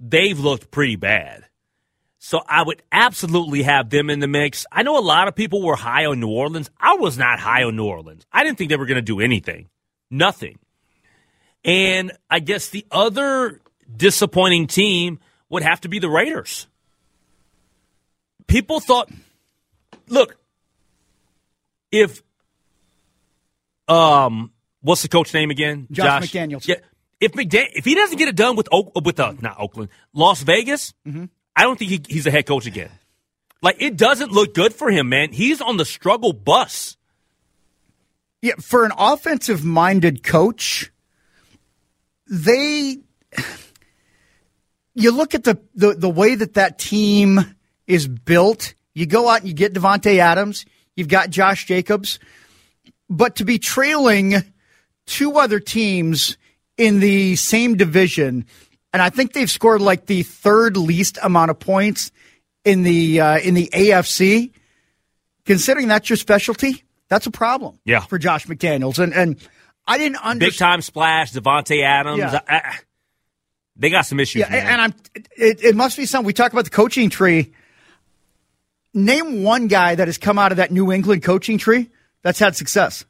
they've 0.00 0.36
looked 0.36 0.72
pretty 0.72 0.96
bad. 0.96 1.44
So 2.18 2.40
I 2.48 2.64
would 2.64 2.82
absolutely 2.90 3.62
have 3.62 3.88
them 3.88 4.10
in 4.10 4.18
the 4.18 4.26
mix. 4.26 4.66
I 4.72 4.82
know 4.82 4.98
a 4.98 5.00
lot 5.00 5.28
of 5.28 5.36
people 5.36 5.62
were 5.62 5.76
high 5.76 6.06
on 6.06 6.18
New 6.18 6.28
Orleans. 6.28 6.72
I 6.76 6.96
was 6.96 7.16
not 7.16 7.38
high 7.38 7.62
on 7.62 7.76
New 7.76 7.84
Orleans. 7.84 8.26
I 8.32 8.42
didn't 8.42 8.58
think 8.58 8.68
they 8.68 8.76
were 8.78 8.86
going 8.86 8.96
to 8.96 9.00
do 9.00 9.20
anything. 9.20 9.68
Nothing. 10.10 10.58
And 11.64 12.10
I 12.28 12.40
guess 12.40 12.68
the 12.68 12.84
other 12.90 13.60
disappointing 13.96 14.66
team 14.66 15.20
would 15.50 15.62
have 15.62 15.82
to 15.82 15.88
be 15.88 16.00
the 16.00 16.10
Raiders. 16.10 16.66
People 18.48 18.80
thought, 18.80 19.08
look, 20.08 20.36
if 21.94 22.23
um, 23.88 24.52
what's 24.80 25.02
the 25.02 25.08
coach 25.08 25.32
name 25.34 25.50
again? 25.50 25.86
Josh, 25.90 26.30
McDaniels. 26.30 26.66
Yeah, 26.66 26.76
if 27.20 27.32
McDan- 27.32 27.70
if 27.74 27.84
he 27.84 27.94
doesn't 27.94 28.16
get 28.18 28.28
it 28.28 28.36
done 28.36 28.56
with 28.56 28.68
Oak- 28.72 28.92
with 29.04 29.18
uh, 29.20 29.34
not 29.40 29.56
Oakland, 29.58 29.90
Las 30.12 30.42
Vegas, 30.42 30.92
Mm-hmm. 31.06 31.24
I 31.56 31.62
don't 31.62 31.78
think 31.78 31.90
he, 31.90 32.00
he's 32.08 32.26
a 32.26 32.30
head 32.32 32.46
coach 32.46 32.66
again. 32.66 32.90
Like 33.62 33.76
it 33.80 33.96
doesn't 33.96 34.32
look 34.32 34.54
good 34.54 34.74
for 34.74 34.90
him, 34.90 35.08
man. 35.08 35.32
He's 35.32 35.60
on 35.60 35.76
the 35.76 35.84
struggle 35.84 36.32
bus. 36.32 36.96
Yeah, 38.42 38.54
for 38.60 38.84
an 38.84 38.92
offensive 38.98 39.64
minded 39.64 40.22
coach, 40.22 40.90
they 42.28 42.98
you 44.94 45.10
look 45.10 45.34
at 45.34 45.44
the, 45.44 45.60
the 45.74 45.94
the 45.94 46.10
way 46.10 46.34
that 46.34 46.54
that 46.54 46.78
team 46.78 47.56
is 47.86 48.06
built. 48.08 48.74
You 48.94 49.06
go 49.06 49.28
out 49.28 49.40
and 49.40 49.48
you 49.48 49.54
get 49.54 49.72
Davante 49.74 50.18
Adams. 50.18 50.66
You've 50.96 51.08
got 51.08 51.30
Josh 51.30 51.66
Jacobs, 51.66 52.18
but 53.16 53.36
to 53.36 53.44
be 53.44 53.58
trailing 53.58 54.34
two 55.06 55.38
other 55.38 55.60
teams 55.60 56.36
in 56.76 56.98
the 57.00 57.36
same 57.36 57.76
division, 57.76 58.44
and 58.92 59.00
I 59.00 59.10
think 59.10 59.32
they've 59.32 59.50
scored 59.50 59.80
like 59.80 60.06
the 60.06 60.22
third 60.24 60.76
least 60.76 61.18
amount 61.22 61.50
of 61.50 61.58
points 61.60 62.10
in 62.64 62.82
the 62.82 63.20
uh, 63.20 63.38
in 63.38 63.54
the 63.54 63.68
AFC. 63.72 64.50
Considering 65.46 65.88
that's 65.88 66.08
your 66.08 66.16
specialty, 66.16 66.82
that's 67.08 67.26
a 67.26 67.30
problem. 67.30 67.78
Yeah. 67.84 68.00
for 68.00 68.18
Josh 68.18 68.46
McDaniels, 68.46 68.98
and 68.98 69.12
and 69.14 69.36
I 69.86 69.98
didn't 69.98 70.16
understand. 70.16 70.40
Big 70.40 70.56
time 70.56 70.80
splash, 70.80 71.32
Davante 71.32 71.82
Adams. 71.82 72.18
Yeah. 72.18 72.40
I- 72.48 72.56
I- 72.56 72.78
they 73.76 73.90
got 73.90 74.02
some 74.02 74.20
issues. 74.20 74.40
Yeah, 74.40 74.50
man. 74.50 74.66
and 74.68 74.80
I'm. 74.82 74.94
It, 75.36 75.62
it 75.64 75.74
must 75.76 75.96
be 75.96 76.06
something. 76.06 76.26
We 76.26 76.32
talk 76.32 76.52
about 76.52 76.62
the 76.64 76.70
coaching 76.70 77.10
tree. 77.10 77.52
Name 78.94 79.42
one 79.42 79.66
guy 79.66 79.96
that 79.96 80.06
has 80.06 80.16
come 80.16 80.38
out 80.38 80.52
of 80.52 80.58
that 80.58 80.70
New 80.70 80.92
England 80.92 81.24
coaching 81.24 81.58
tree 81.58 81.90
that's 82.24 82.40
had 82.40 82.56
success. 82.56 83.04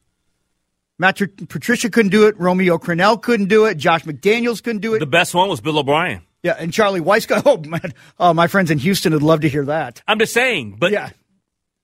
Matt 0.98 1.18
Patricia 1.48 1.88
couldn't 1.90 2.10
do 2.10 2.26
it. 2.26 2.38
Romeo 2.38 2.76
Crennel 2.78 3.20
couldn't 3.20 3.46
do 3.48 3.64
it. 3.64 3.76
Josh 3.78 4.04
McDaniels 4.04 4.62
couldn't 4.62 4.82
do 4.82 4.94
it. 4.94 4.98
the 4.98 5.06
best 5.06 5.34
one 5.34 5.48
was 5.48 5.60
Bill 5.62 5.78
O'Brien. 5.78 6.20
yeah, 6.42 6.56
and 6.58 6.72
Charlie 6.72 7.00
Weis. 7.00 7.26
Oh 7.46 7.56
man, 7.68 7.94
oh, 8.18 8.34
my 8.34 8.46
friends 8.48 8.70
in 8.70 8.78
Houston 8.78 9.12
would 9.14 9.22
love 9.22 9.40
to 9.40 9.48
hear 9.48 9.64
that. 9.64 10.02
I'm 10.06 10.18
just 10.18 10.34
saying, 10.34 10.76
but 10.78 10.92
Yeah, 10.92 11.10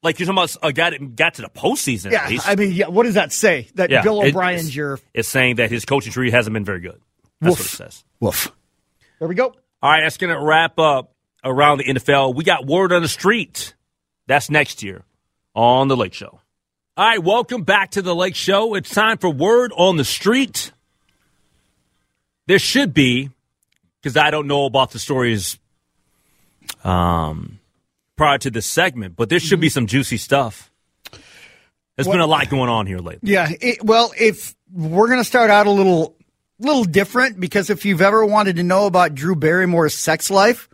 like 0.03 0.19
you're 0.21 0.27
talking 0.27 0.39
about 0.39 0.57
a 0.63 0.73
guy 0.73 0.91
that 0.91 1.17
got 1.17 1.35
to 1.35 1.43
the 1.43 1.49
postseason. 1.49 2.13
yeah. 2.13 2.25
at 2.25 2.31
least. 2.31 2.47
I 2.49 2.55
mean, 2.57 2.73
yeah. 2.73 2.89
What 2.89 3.03
does 3.05 3.15
that 3.15 3.33
say? 3.33 3.69
That 3.75 3.91
Yeah, 3.91 4.03
Bill 4.03 4.21
O'Brien's 4.23 4.61
it's- 4.63 4.77
your 4.77 5.01
It's 5.15 5.29
saying 5.29 5.57
that 5.57 5.71
his 5.71 5.85
coaching 5.85 6.13
tree 6.13 6.31
hasn't 6.31 6.55
been 6.55 6.65
very 6.65 6.81
good. 6.81 7.01
That's 7.41 7.53
Woof. 7.53 7.59
what 7.59 7.67
it 7.67 7.93
says. 7.93 8.05
woof. 8.21 8.53
There 9.19 9.27
we 9.29 9.35
go. 9.35 9.55
All 9.83 9.91
right, 9.91 10.03
that's 10.03 10.19
going 10.19 10.33
to 10.35 10.41
wrap 10.45 10.79
up 10.79 11.15
around 11.43 11.79
the 11.79 11.85
NFL. 11.85 12.35
We 12.35 12.45
got 12.45 12.67
word 12.67 12.93
on 12.93 13.01
the 13.03 13.09
street. 13.09 13.75
That's 14.27 14.51
next 14.51 14.83
year 14.83 15.03
on 15.55 15.89
the 15.89 15.97
Lake 15.97 16.13
Show. 16.15 16.41
All 16.97 17.07
right, 17.07 17.23
welcome 17.23 17.63
back 17.63 17.93
to 17.93 18.03
the 18.03 18.15
Lake 18.15 18.35
Show. 18.35 18.75
It's 18.75 18.91
time 18.91 19.17
for 19.17 19.31
word 19.31 19.73
on 19.77 19.97
the 19.97 20.05
street. 20.05 20.73
There 22.49 22.59
should 22.59 22.93
be, 22.93 23.31
because 24.03 24.17
I 24.17 24.33
don't 24.33 24.49
know 24.49 24.65
about 24.65 24.91
the 24.91 24.99
stories 24.99 25.57
um, 26.83 27.61
prior 28.17 28.39
to 28.39 28.51
this 28.51 28.67
segment, 28.67 29.15
but 29.15 29.29
there 29.29 29.39
should 29.39 29.61
be 29.61 29.69
some 29.69 29.87
juicy 29.87 30.17
stuff. 30.17 30.73
There's 31.95 32.09
been 32.09 32.19
a 32.19 32.27
lot 32.27 32.51
going 32.51 32.69
on 32.69 32.89
here 32.89 32.99
lately. 32.99 33.31
Yeah. 33.31 33.49
It, 33.61 33.85
well, 33.85 34.13
if 34.19 34.57
we're 34.73 35.07
going 35.07 35.21
to 35.21 35.25
start 35.25 35.49
out 35.49 35.69
a 35.69 35.71
little, 35.71 36.17
little 36.59 36.85
different, 36.85 37.39
because 37.39 37.71
if 37.71 37.85
you've 37.85 38.03
ever 38.03 38.27
wanted 38.27 38.57
to 38.57 38.65
know 38.65 38.87
about 38.87 39.15
Drew 39.15 39.37
Barrymore's 39.37 39.95
sex 39.95 40.29
life, 40.29 40.69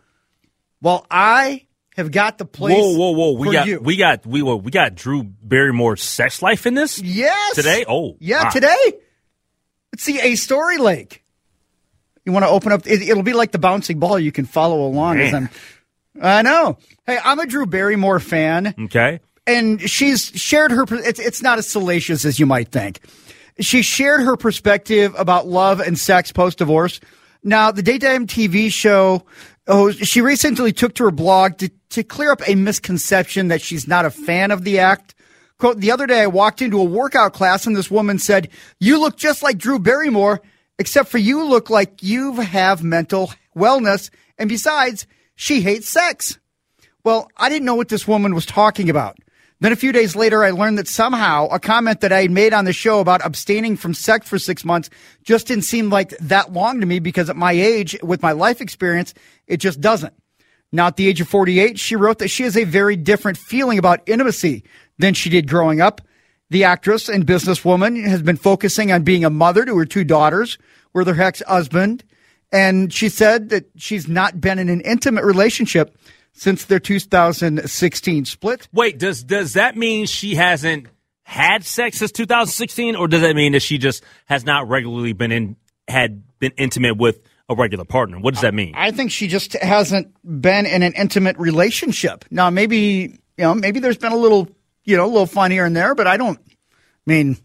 well, 0.81 1.05
I 1.11 1.66
have 1.97 2.11
got 2.11 2.37
the 2.37 2.45
place. 2.45 2.77
Whoa, 2.77 2.95
whoa, 2.95 3.11
whoa! 3.11 3.31
We 3.33 3.51
got 3.51 3.67
you. 3.67 3.79
we 3.81 3.97
got 3.97 4.25
we 4.25 4.41
we 4.41 4.71
got 4.71 4.95
Drew 4.95 5.23
Barrymore's 5.23 6.01
sex 6.03 6.41
life 6.41 6.65
in 6.65 6.75
this. 6.75 6.99
yes 7.01 7.55
Today? 7.55 7.83
Oh, 7.87 8.15
yeah, 8.19 8.45
wow. 8.45 8.49
today. 8.51 8.93
Let's 9.91 10.03
see 10.03 10.19
a 10.21 10.35
story 10.35 10.77
lake. 10.77 11.23
You 12.23 12.31
want 12.31 12.43
to 12.45 12.49
open 12.49 12.71
up? 12.71 12.85
It, 12.85 13.01
it'll 13.01 13.23
be 13.23 13.33
like 13.33 13.51
the 13.51 13.59
bouncing 13.59 13.99
ball. 13.99 14.19
You 14.19 14.31
can 14.31 14.45
follow 14.45 14.85
along 14.85 15.19
as 15.19 15.33
I'm. 15.33 15.49
I 16.21 16.41
know. 16.41 16.77
Hey, 17.05 17.17
I'm 17.23 17.39
a 17.39 17.45
Drew 17.45 17.65
Barrymore 17.65 18.19
fan. 18.19 18.73
Okay. 18.79 19.19
and 19.45 19.81
she's 19.81 20.25
shared 20.35 20.71
her. 20.71 20.85
It's 20.89 21.19
it's 21.19 21.41
not 21.41 21.57
as 21.57 21.67
salacious 21.67 22.25
as 22.25 22.39
you 22.39 22.45
might 22.45 22.69
think. 22.71 22.99
She 23.59 23.81
shared 23.81 24.21
her 24.21 24.37
perspective 24.37 25.15
about 25.17 25.47
love 25.47 25.79
and 25.79 25.97
sex 25.97 26.31
post 26.31 26.59
divorce. 26.59 26.99
Now, 27.43 27.71
the 27.71 27.81
daytime 27.81 28.27
TV 28.27 28.71
show, 28.71 29.25
oh, 29.67 29.91
she 29.91 30.21
recently 30.21 30.71
took 30.71 30.95
to 30.95 31.05
her 31.05 31.11
blog 31.11 31.57
to, 31.57 31.69
to 31.89 32.03
clear 32.03 32.31
up 32.31 32.41
a 32.47 32.55
misconception 32.55 33.49
that 33.49 33.61
she's 33.61 33.87
not 33.87 34.05
a 34.05 34.11
fan 34.11 34.51
of 34.51 34.63
the 34.63 34.79
act. 34.79 35.15
Quote, 35.57 35.79
the 35.79 35.91
other 35.91 36.07
day 36.07 36.21
I 36.21 36.27
walked 36.27 36.61
into 36.61 36.79
a 36.79 36.83
workout 36.83 37.33
class 37.33 37.65
and 37.65 37.75
this 37.75 37.89
woman 37.89 38.19
said, 38.19 38.49
You 38.79 38.99
look 38.99 39.17
just 39.17 39.41
like 39.41 39.57
Drew 39.57 39.79
Barrymore, 39.79 40.41
except 40.77 41.09
for 41.09 41.17
you 41.17 41.43
look 41.45 41.69
like 41.69 42.03
you 42.03 42.33
have 42.33 42.83
mental 42.83 43.31
wellness. 43.55 44.09
And 44.37 44.49
besides, 44.49 45.07
she 45.35 45.61
hates 45.61 45.89
sex. 45.89 46.37
Well, 47.03 47.29
I 47.37 47.49
didn't 47.49 47.65
know 47.65 47.75
what 47.75 47.89
this 47.89 48.07
woman 48.07 48.35
was 48.35 48.45
talking 48.45 48.89
about. 48.89 49.17
Then 49.59 49.71
a 49.71 49.75
few 49.75 49.91
days 49.91 50.15
later, 50.15 50.43
I 50.43 50.51
learned 50.51 50.77
that 50.77 50.87
somehow 50.87 51.47
a 51.47 51.59
comment 51.59 52.01
that 52.01 52.11
I 52.11 52.21
had 52.21 52.31
made 52.31 52.53
on 52.53 52.65
the 52.65 52.73
show 52.73 52.99
about 52.99 53.25
abstaining 53.25 53.75
from 53.75 53.95
sex 53.95 54.27
for 54.27 54.37
six 54.37 54.63
months 54.63 54.89
just 55.23 55.47
didn't 55.47 55.63
seem 55.63 55.89
like 55.89 56.09
that 56.19 56.53
long 56.53 56.79
to 56.79 56.85
me 56.85 56.99
because 56.99 57.29
at 57.29 57.35
my 57.35 57.53
age, 57.53 57.97
with 58.03 58.21
my 58.21 58.33
life 58.33 58.61
experience, 58.61 59.15
it 59.47 59.57
just 59.57 59.81
doesn't. 59.81 60.13
Now, 60.71 60.87
at 60.87 60.97
the 60.97 61.07
age 61.07 61.21
of 61.21 61.27
48, 61.27 61.79
she 61.79 61.95
wrote 61.95 62.19
that 62.19 62.27
she 62.27 62.43
has 62.43 62.55
a 62.55 62.65
very 62.65 62.95
different 62.95 63.37
feeling 63.37 63.79
about 63.79 64.07
intimacy 64.07 64.63
than 64.99 65.13
she 65.13 65.29
did 65.29 65.47
growing 65.47 65.81
up. 65.81 66.01
The 66.49 66.65
actress 66.65 67.09
and 67.09 67.25
businesswoman 67.25 68.05
has 68.05 68.21
been 68.21 68.37
focusing 68.37 68.91
on 68.91 69.03
being 69.03 69.25
a 69.25 69.29
mother 69.29 69.65
to 69.65 69.77
her 69.77 69.85
two 69.85 70.03
daughters 70.03 70.57
with 70.93 71.07
her 71.07 71.21
ex 71.21 71.41
husband. 71.47 72.03
And 72.51 72.93
she 72.93 73.09
said 73.09 73.49
that 73.49 73.65
she's 73.75 74.07
not 74.07 74.39
been 74.39 74.59
in 74.59 74.69
an 74.69 74.81
intimate 74.81 75.25
relationship 75.25 75.97
since 76.37 76.65
their 76.65 76.79
2016 76.79 78.25
split. 78.25 78.67
Wait, 78.71 78.99
does 78.99 79.23
does 79.23 79.53
that 79.53 79.75
mean 79.75 80.05
she 80.05 80.35
hasn't 80.35 80.87
had 81.23 81.65
sex 81.65 81.97
since 81.97 82.11
2016, 82.11 82.95
or 82.95 83.07
does 83.07 83.21
that 83.21 83.35
mean 83.35 83.51
that 83.51 83.61
she 83.61 83.77
just 83.77 84.03
has 84.25 84.45
not 84.45 84.69
regularly 84.69 85.13
been 85.13 85.31
in 85.31 85.55
had 85.87 86.23
been 86.39 86.53
intimate 86.57 86.97
with 86.97 87.19
a 87.49 87.55
regular 87.55 87.85
partner? 87.85 88.19
What 88.19 88.33
does 88.33 88.41
that 88.41 88.53
mean? 88.53 88.73
I 88.75 88.91
think 88.91 89.11
she 89.11 89.27
just 89.27 89.53
hasn't 89.53 90.13
been 90.23 90.65
in 90.65 90.83
an 90.83 90.93
intimate 90.93 91.37
relationship. 91.37 92.25
Now, 92.29 92.49
maybe, 92.49 92.77
you 93.37 93.43
know, 93.43 93.55
maybe 93.55 93.79
there's 93.79 93.97
been 93.97 94.11
a 94.11 94.17
little, 94.17 94.49
you 94.83 94.95
know, 94.95 95.05
a 95.05 95.07
little 95.07 95.25
fun 95.25 95.51
here 95.51 95.65
and 95.65 95.75
there, 95.75 95.95
but 95.95 96.07
I 96.07 96.17
don't, 96.17 96.39
I 96.39 96.53
mean, 97.05 97.37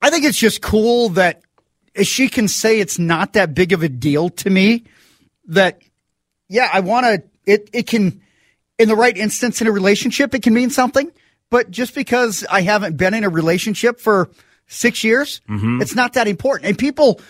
I 0.00 0.10
think 0.10 0.24
it's 0.24 0.38
just 0.38 0.62
cool 0.62 1.10
that 1.10 1.42
she 2.02 2.28
can 2.28 2.46
say 2.46 2.78
it's 2.78 2.98
not 2.98 3.32
that 3.32 3.54
big 3.54 3.72
of 3.72 3.82
a 3.82 3.88
deal 3.88 4.28
to 4.28 4.50
me 4.50 4.84
that, 5.46 5.80
yeah, 6.48 6.68
I 6.72 6.80
want 6.80 7.06
to, 7.06 7.22
it, 7.46 7.68
it 7.72 7.86
can, 7.86 8.20
in 8.78 8.88
the 8.88 8.96
right 8.96 9.16
instance 9.16 9.60
in 9.60 9.66
a 9.66 9.72
relationship, 9.72 10.34
it 10.34 10.42
can 10.42 10.54
mean 10.54 10.70
something. 10.70 11.10
But 11.50 11.70
just 11.70 11.94
because 11.94 12.44
I 12.50 12.62
haven't 12.62 12.96
been 12.96 13.14
in 13.14 13.24
a 13.24 13.28
relationship 13.28 14.00
for 14.00 14.30
six 14.66 15.04
years, 15.04 15.40
mm-hmm. 15.48 15.82
it's 15.82 15.94
not 15.94 16.14
that 16.14 16.26
important. 16.26 16.68
And 16.68 16.78
people, 16.78 17.20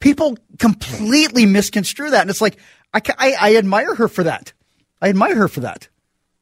people 0.00 0.36
completely 0.58 1.46
misconstrue 1.46 2.10
that. 2.10 2.22
And 2.22 2.30
it's 2.30 2.40
like, 2.40 2.58
I, 2.92 3.00
I, 3.18 3.36
I 3.40 3.56
admire 3.56 3.94
her 3.94 4.08
for 4.08 4.24
that. 4.24 4.52
I 5.00 5.08
admire 5.10 5.36
her 5.36 5.48
for 5.48 5.60
that, 5.60 5.88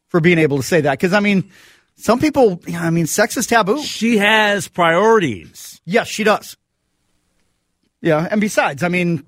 for 0.09 0.21
being 0.21 0.39
able 0.39 0.57
to 0.57 0.63
say 0.63 0.81
that. 0.81 0.99
Cause 0.99 1.13
I 1.13 1.21
mean, 1.21 1.51
some 1.97 2.21
people, 2.21 2.61
you 2.67 2.75
know, 2.75 2.81
I 2.81 2.91
mean, 2.91 3.07
sex 3.07 3.37
is 3.37 3.47
taboo. 3.47 3.83
She 3.83 4.19
has 4.19 4.69
priorities. 4.69 5.81
Yes, 5.85 6.09
she 6.09 6.25
does. 6.25 6.57
Yeah, 8.03 8.29
and 8.31 8.41
besides, 8.41 8.83
I 8.83 8.89
mean, 8.89 9.27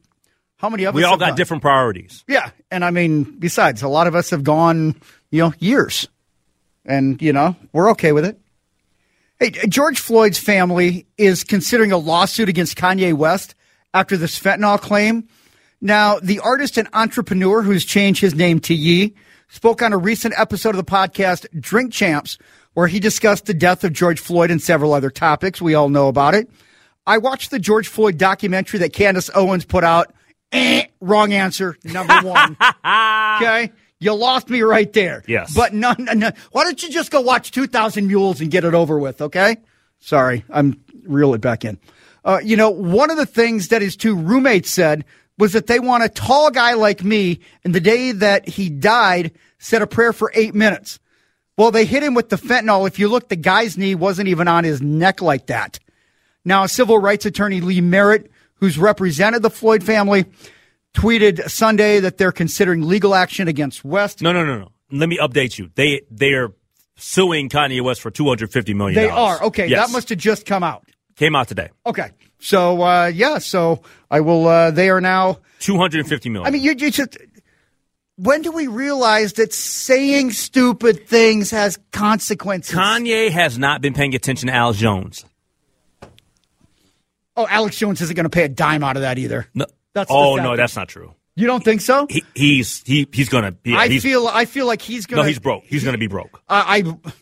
how 0.59 0.69
many 0.69 0.85
of 0.85 0.95
We 0.95 1.03
us 1.03 1.07
We 1.07 1.11
all 1.11 1.17
got 1.17 1.31
gone? 1.31 1.37
different 1.37 1.63
priorities. 1.63 2.25
Yeah, 2.29 2.51
and 2.71 2.85
I 2.85 2.91
mean, 2.91 3.25
besides, 3.39 3.83
a 3.83 3.89
lot 3.89 4.07
of 4.07 4.15
us 4.15 4.31
have 4.31 4.45
gone, 4.45 4.95
you 5.31 5.43
know, 5.43 5.53
years, 5.59 6.09
and 6.85 7.21
you 7.23 7.33
know, 7.33 7.57
we're 7.73 7.91
okay 7.93 8.13
with 8.13 8.25
it. 8.25 8.39
Hey, 9.41 9.51
George 9.51 10.01
Floyd's 10.01 10.39
family 10.39 11.07
is 11.17 11.45
considering 11.45 11.93
a 11.93 11.97
lawsuit 11.99 12.49
against 12.49 12.77
Kanye 12.77 13.15
West 13.15 13.55
after 13.95 14.17
this 14.17 14.39
fentanyl 14.39 14.81
claim. 14.81 15.29
Now, 15.81 16.19
the 16.19 16.41
artist 16.41 16.77
and 16.77 16.89
entrepreneur 16.93 17.63
who's 17.63 17.85
changed 17.85 18.21
his 18.21 18.35
name 18.35 18.59
to 18.61 18.75
Ye 18.75 19.15
spoke 19.49 19.81
on 19.81 19.93
a 19.93 19.97
recent 19.97 20.35
episode 20.37 20.71
of 20.71 20.77
the 20.77 20.83
podcast 20.85 21.47
Drink 21.59 21.93
Champs, 21.93 22.37
where 22.75 22.89
he 22.89 22.99
discussed 22.99 23.47
the 23.47 23.55
death 23.55 23.85
of 23.85 23.93
George 23.93 24.19
Floyd 24.19 24.51
and 24.51 24.61
several 24.61 24.93
other 24.93 25.09
topics. 25.11 25.63
We 25.63 25.75
all 25.75 25.89
know 25.89 26.09
about 26.09 26.35
it. 26.35 26.51
I 27.07 27.19
watched 27.19 27.53
the 27.53 27.61
George 27.61 27.87
Floyd 27.87 28.19
documentary 28.19 28.81
that 28.81 28.93
Candace 28.93 29.31
Owens 29.37 29.65
put 29.65 29.85
out. 29.85 30.13
Eh, 30.53 30.87
wrong 31.01 31.33
answer, 31.33 31.77
number 31.85 32.21
one. 32.23 32.57
okay. 32.61 33.73
You 34.01 34.15
lost 34.15 34.49
me 34.49 34.63
right 34.63 34.93
there. 34.93 35.25
Yes. 35.27 35.53
But 35.55 35.75
none, 35.75 35.97
none. 36.15 36.33
Why 36.53 36.65
don't 36.65 36.81
you 36.83 36.89
just 36.91 37.11
go 37.11 37.21
watch 37.21 37.51
2,000 37.51 38.07
Mules 38.07 38.41
and 38.41 38.51
get 38.51 38.65
it 38.65 38.73
over 38.75 38.99
with, 38.99 39.21
okay? 39.21 39.57
Sorry, 39.99 40.45
I'm 40.51 40.81
reel 41.05 41.35
it 41.35 41.41
back 41.41 41.65
in. 41.65 41.79
Uh, 42.25 42.41
you 42.43 42.57
know, 42.57 42.71
one 42.71 43.11
of 43.11 43.17
the 43.17 43.27
things 43.27 43.69
that 43.69 43.83
his 43.83 43.97
two 43.97 44.15
roommates 44.15 44.71
said 44.71 45.05
was 45.37 45.53
that 45.53 45.67
they 45.67 45.81
want 45.81 46.05
a 46.05 46.09
tall 46.09 46.51
guy 46.51 46.75
like 46.75 47.03
me, 47.03 47.41
and 47.65 47.75
the 47.75 47.81
day 47.81 48.13
that 48.13 48.49
he 48.49 48.69
died, 48.69 49.33
said 49.59 49.83
a 49.83 49.87
prayer 49.87 50.13
for 50.13 50.31
eight 50.35 50.55
minutes. 50.55 50.99
Well, 51.57 51.71
they 51.73 51.85
hit 51.85 52.03
him 52.05 52.15
with 52.15 52.29
the 52.29 52.37
fentanyl. 52.37 52.87
If 52.87 52.99
you 53.01 53.09
look, 53.09 53.29
the 53.29 53.37
guy's 53.37 53.77
knee 53.77 53.95
wasn't 53.97 54.29
even 54.29 54.47
on 54.47 54.63
his 54.65 54.81
neck 54.81 55.21
like 55.23 55.47
that. 55.47 55.79
Now, 56.45 56.67
civil 56.67 56.99
rights 56.99 57.27
attorney 57.27 57.61
Lee 57.61 57.81
Merritt, 57.81 58.31
who's 58.59 58.79
represented 58.79 59.43
the 59.43 59.51
Floyd 59.51 59.83
family, 59.83 60.27
tweeted 60.95 61.49
Sunday 61.51 62.01
that 62.01 62.19
they're 62.19 62.33
considering 62.33 62.83
legal 62.87 63.15
action 63.15 63.49
against 63.49 63.85
West. 63.85 64.23
No, 64.23 64.33
no, 64.33 64.45
no, 64.45 64.59
no. 64.59 64.69
Let 64.91 65.09
me 65.09 65.19
update 65.19 65.59
you. 65.59 65.71
They 65.75 66.03
they're 66.11 66.51
suing 66.97 67.49
Kanye 67.49 67.83
West 67.83 68.01
for 68.01 68.11
two 68.11 68.27
hundred 68.27 68.51
fifty 68.53 68.75
million. 68.75 68.95
They 68.95 69.09
are. 69.09 69.43
Okay, 69.45 69.67
Yes. 69.69 69.87
that 69.87 69.93
must 69.93 70.09
have 70.09 70.19
just 70.19 70.47
come 70.47 70.63
out. 70.63 70.85
came 71.17 71.37
out 71.37 71.49
today. 71.49 71.69
Okay. 71.87 72.11
So, 72.41 72.83
uh, 72.83 73.07
yeah, 73.13 73.39
so 73.39 73.83
I 74.11 74.21
will, 74.21 74.47
uh, 74.47 74.71
they 74.71 74.91
are 74.91 75.01
now, 75.01 75.39
Two 75.59 75.77
hundred 75.77 76.07
fifty 76.07 76.29
million. 76.29 76.47
I 76.47 76.51
mean, 76.53 76.63
you, 76.63 76.71
you 76.79 76.91
just, 76.93 77.19
when 78.17 78.43
do 78.43 78.53
we 78.53 78.67
realize 78.69 79.33
that 79.35 79.53
saying 79.53 80.31
stupid 80.31 81.07
things 81.09 81.51
has 81.51 81.79
consequences? 81.91 82.75
Kanye 82.77 83.31
has 83.31 83.59
not 83.59 83.81
been 83.81 83.93
paying 83.95 84.15
attention 84.15 84.47
to 84.49 84.55
Al 84.55 84.73
Jones. 84.73 85.25
Oh, 87.39 87.47
Alex 87.49 87.79
Jones 87.79 88.01
isn't 88.01 88.15
going 88.15 88.25
to 88.25 88.31
pay 88.31 88.43
a 88.43 88.49
dime 88.49 88.85
out 88.85 88.97
of 88.97 89.03
that 89.03 89.19
either. 89.19 89.47
No. 89.55 89.67
That's 89.95 90.11
oh 90.13 90.37
no, 90.37 90.55
that's 90.55 90.77
not 90.77 90.89
true. 90.89 91.15
You 91.35 91.47
don't 91.47 91.65
think 91.65 91.81
so? 91.81 92.07
He, 92.09 92.23
he's 92.35 92.83
he 92.85 93.09
he's 93.13 93.29
gonna. 93.29 93.57
Yeah, 93.65 93.79
I 93.79 93.89
he's, 93.89 94.03
feel, 94.03 94.29
I 94.29 94.45
feel 94.45 94.67
like 94.67 94.83
he's 94.83 95.07
going 95.07 95.23
no, 95.23 95.27
he's 95.27 95.39
broke. 95.39 95.65
He's 95.65 95.85
gonna 95.85 95.99
be 95.99 96.07
broke. 96.07 96.41
I, 96.49 96.85
I, 96.87 97.13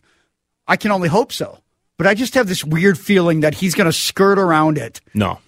I 0.72 0.76
can 0.76 0.90
only 0.90 1.08
hope 1.08 1.32
so. 1.32 1.58
But 1.96 2.06
I 2.06 2.14
just 2.14 2.34
have 2.34 2.48
this 2.48 2.62
weird 2.64 2.98
feeling 2.98 3.40
that 3.40 3.54
he's 3.54 3.74
going 3.74 3.86
to 3.86 3.92
skirt 3.92 4.38
around 4.38 4.76
it. 4.76 5.00
No, 5.14 5.38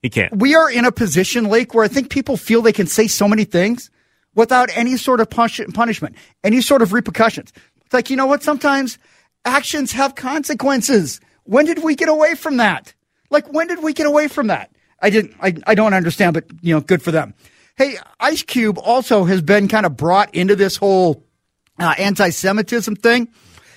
he 0.00 0.08
can't. 0.08 0.34
we 0.36 0.54
are 0.54 0.70
in 0.70 0.86
a 0.86 0.92
position, 0.92 1.48
Lake, 1.48 1.74
where 1.74 1.84
I 1.84 1.88
think 1.88 2.08
people 2.08 2.38
feel 2.38 2.62
they 2.62 2.72
can 2.72 2.86
say 2.86 3.06
so 3.06 3.28
many 3.28 3.44
things 3.44 3.90
without 4.34 4.70
any 4.74 4.96
sort 4.96 5.20
of 5.20 5.28
punish- 5.28 5.60
punishment, 5.74 6.16
any 6.42 6.62
sort 6.62 6.80
of 6.80 6.94
repercussions. 6.94 7.52
It's 7.84 7.92
like, 7.92 8.08
you 8.08 8.16
know 8.16 8.26
what? 8.26 8.42
Sometimes 8.42 8.96
actions 9.44 9.92
have 9.92 10.14
consequences. 10.14 11.20
When 11.44 11.66
did 11.66 11.82
we 11.82 11.94
get 11.96 12.08
away 12.08 12.34
from 12.34 12.56
that? 12.56 12.94
Like, 13.32 13.52
when 13.52 13.66
did 13.66 13.82
we 13.82 13.92
get 13.94 14.06
away 14.06 14.28
from 14.28 14.48
that? 14.48 14.70
I 15.00 15.10
didn't, 15.10 15.34
I, 15.40 15.54
I 15.66 15.74
don't 15.74 15.94
understand, 15.94 16.34
but, 16.34 16.44
you 16.60 16.74
know, 16.74 16.80
good 16.80 17.02
for 17.02 17.10
them. 17.10 17.34
Hey, 17.76 17.96
Ice 18.20 18.42
Cube 18.42 18.78
also 18.78 19.24
has 19.24 19.40
been 19.40 19.66
kind 19.66 19.86
of 19.86 19.96
brought 19.96 20.34
into 20.34 20.54
this 20.54 20.76
whole 20.76 21.24
uh, 21.78 21.94
anti 21.98 22.28
Semitism 22.28 22.96
thing. 22.96 23.28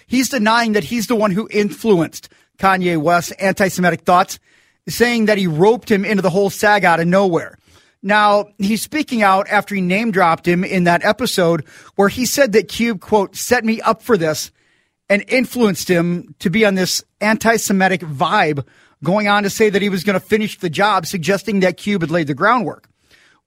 He's 0.06 0.30
denying 0.30 0.74
that 0.74 0.84
he's 0.84 1.08
the 1.08 1.16
one 1.16 1.32
who 1.32 1.48
influenced 1.50 2.30
Kanye 2.60 3.02
West's 3.02 3.32
anti 3.34 3.70
Semitic 3.70 4.02
thoughts, 4.02 4.40
saying 4.88 5.26
that 5.26 5.38
he 5.38 5.48
roped 5.48 5.90
him 5.90 6.06
into 6.06 6.22
the 6.22 6.30
whole 6.30 6.50
sag 6.50 6.84
out 6.84 7.00
of 7.00 7.08
nowhere. 7.08 7.58
Now, 8.04 8.50
he's 8.60 8.84
speaking 8.84 9.24
out 9.24 9.48
after 9.48 9.74
he 9.74 9.82
name 9.82 10.12
dropped 10.12 10.48
him 10.48 10.64
in 10.64 10.84
that 10.84 11.04
episode 11.04 11.66
where 11.96 12.10
he 12.10 12.26
said 12.28 12.52
that 12.52 12.68
Cube, 12.68 13.00
quote, 13.00 13.36
set 13.36 13.66
me 13.66 13.82
up 13.82 14.04
for 14.04 14.18
this 14.18 14.52
and 15.10 15.24
influenced 15.28 15.90
him 15.90 16.36
to 16.40 16.50
be 16.50 16.66
on 16.66 16.76
this 16.76 17.04
anti 17.22 17.56
Semitic 17.56 18.02
vibe, 18.02 18.66
going 19.06 19.30
on 19.30 19.44
to 19.44 19.50
say 19.50 19.70
that 19.70 19.82
he 19.82 19.88
was 19.88 20.04
going 20.04 20.20
to 20.20 20.26
finish 20.26 20.58
the 20.58 20.70
job, 20.70 21.06
suggesting 21.06 21.62
that 21.62 21.78
Cube 21.78 22.02
had 22.02 22.12
laid 22.12 22.28
the 22.28 22.34
groundwork. 22.34 22.90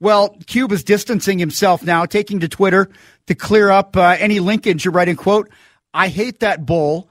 Well, 0.01 0.31
Cube 0.47 0.73
is 0.73 0.83
distancing 0.83 1.38
himself 1.38 1.83
now, 1.83 2.07
taking 2.07 2.40
to 2.40 2.49
Twitter 2.49 2.88
to 3.27 3.35
clear 3.35 3.68
up 3.68 3.97
uh, 3.97 4.16
any 4.18 4.40
linkage. 4.40 4.85
You're 4.85 4.92
writing, 4.92 5.16
quote, 5.16 5.51
I 5.92 6.09
hate 6.09 6.40
that 6.40 6.64
bull. 6.64 7.11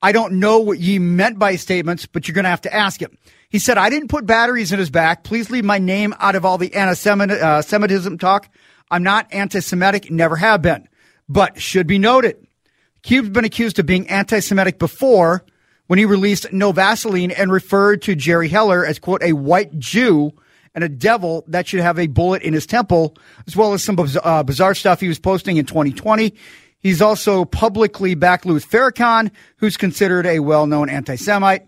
I 0.00 0.12
don't 0.12 0.34
know 0.34 0.58
what 0.58 0.78
ye 0.78 0.98
meant 0.98 1.38
by 1.38 1.56
statements, 1.56 2.06
but 2.06 2.26
you're 2.26 2.34
going 2.34 2.44
to 2.44 2.50
have 2.50 2.60
to 2.62 2.74
ask 2.74 3.02
him. 3.02 3.18
He 3.48 3.58
said, 3.58 3.76
I 3.76 3.90
didn't 3.90 4.08
put 4.08 4.26
batteries 4.26 4.70
in 4.70 4.78
his 4.78 4.90
back. 4.90 5.24
Please 5.24 5.50
leave 5.50 5.64
my 5.64 5.78
name 5.78 6.14
out 6.20 6.36
of 6.36 6.44
all 6.44 6.58
the 6.58 6.72
anti-Semitism 6.74 8.18
talk. 8.18 8.48
I'm 8.90 9.02
not 9.02 9.26
anti-Semitic, 9.32 10.10
never 10.10 10.36
have 10.36 10.62
been. 10.62 10.88
But 11.28 11.60
should 11.60 11.86
be 11.86 11.98
noted, 11.98 12.46
Cube's 13.02 13.30
been 13.30 13.44
accused 13.44 13.78
of 13.78 13.86
being 13.86 14.08
anti-Semitic 14.08 14.78
before 14.78 15.44
when 15.88 15.98
he 15.98 16.04
released 16.04 16.52
No 16.52 16.70
Vaseline 16.70 17.32
and 17.32 17.50
referred 17.50 18.02
to 18.02 18.14
Jerry 18.14 18.48
Heller 18.48 18.86
as, 18.86 18.98
quote, 18.98 19.22
a 19.22 19.32
white 19.32 19.76
Jew 19.78 20.32
and 20.74 20.84
a 20.84 20.88
devil 20.88 21.44
that 21.48 21.66
should 21.66 21.80
have 21.80 21.98
a 21.98 22.06
bullet 22.06 22.42
in 22.42 22.54
his 22.54 22.66
temple, 22.66 23.16
as 23.46 23.56
well 23.56 23.72
as 23.72 23.82
some 23.82 23.98
uh, 23.98 24.42
bizarre 24.44 24.74
stuff 24.74 25.00
he 25.00 25.08
was 25.08 25.18
posting 25.18 25.56
in 25.56 25.66
2020. 25.66 26.34
He's 26.80 27.02
also 27.02 27.44
publicly 27.44 28.14
backed 28.14 28.46
Louis 28.46 28.64
Farrakhan, 28.64 29.32
who's 29.56 29.76
considered 29.76 30.26
a 30.26 30.38
well-known 30.38 30.88
anti-Semite. 30.88 31.66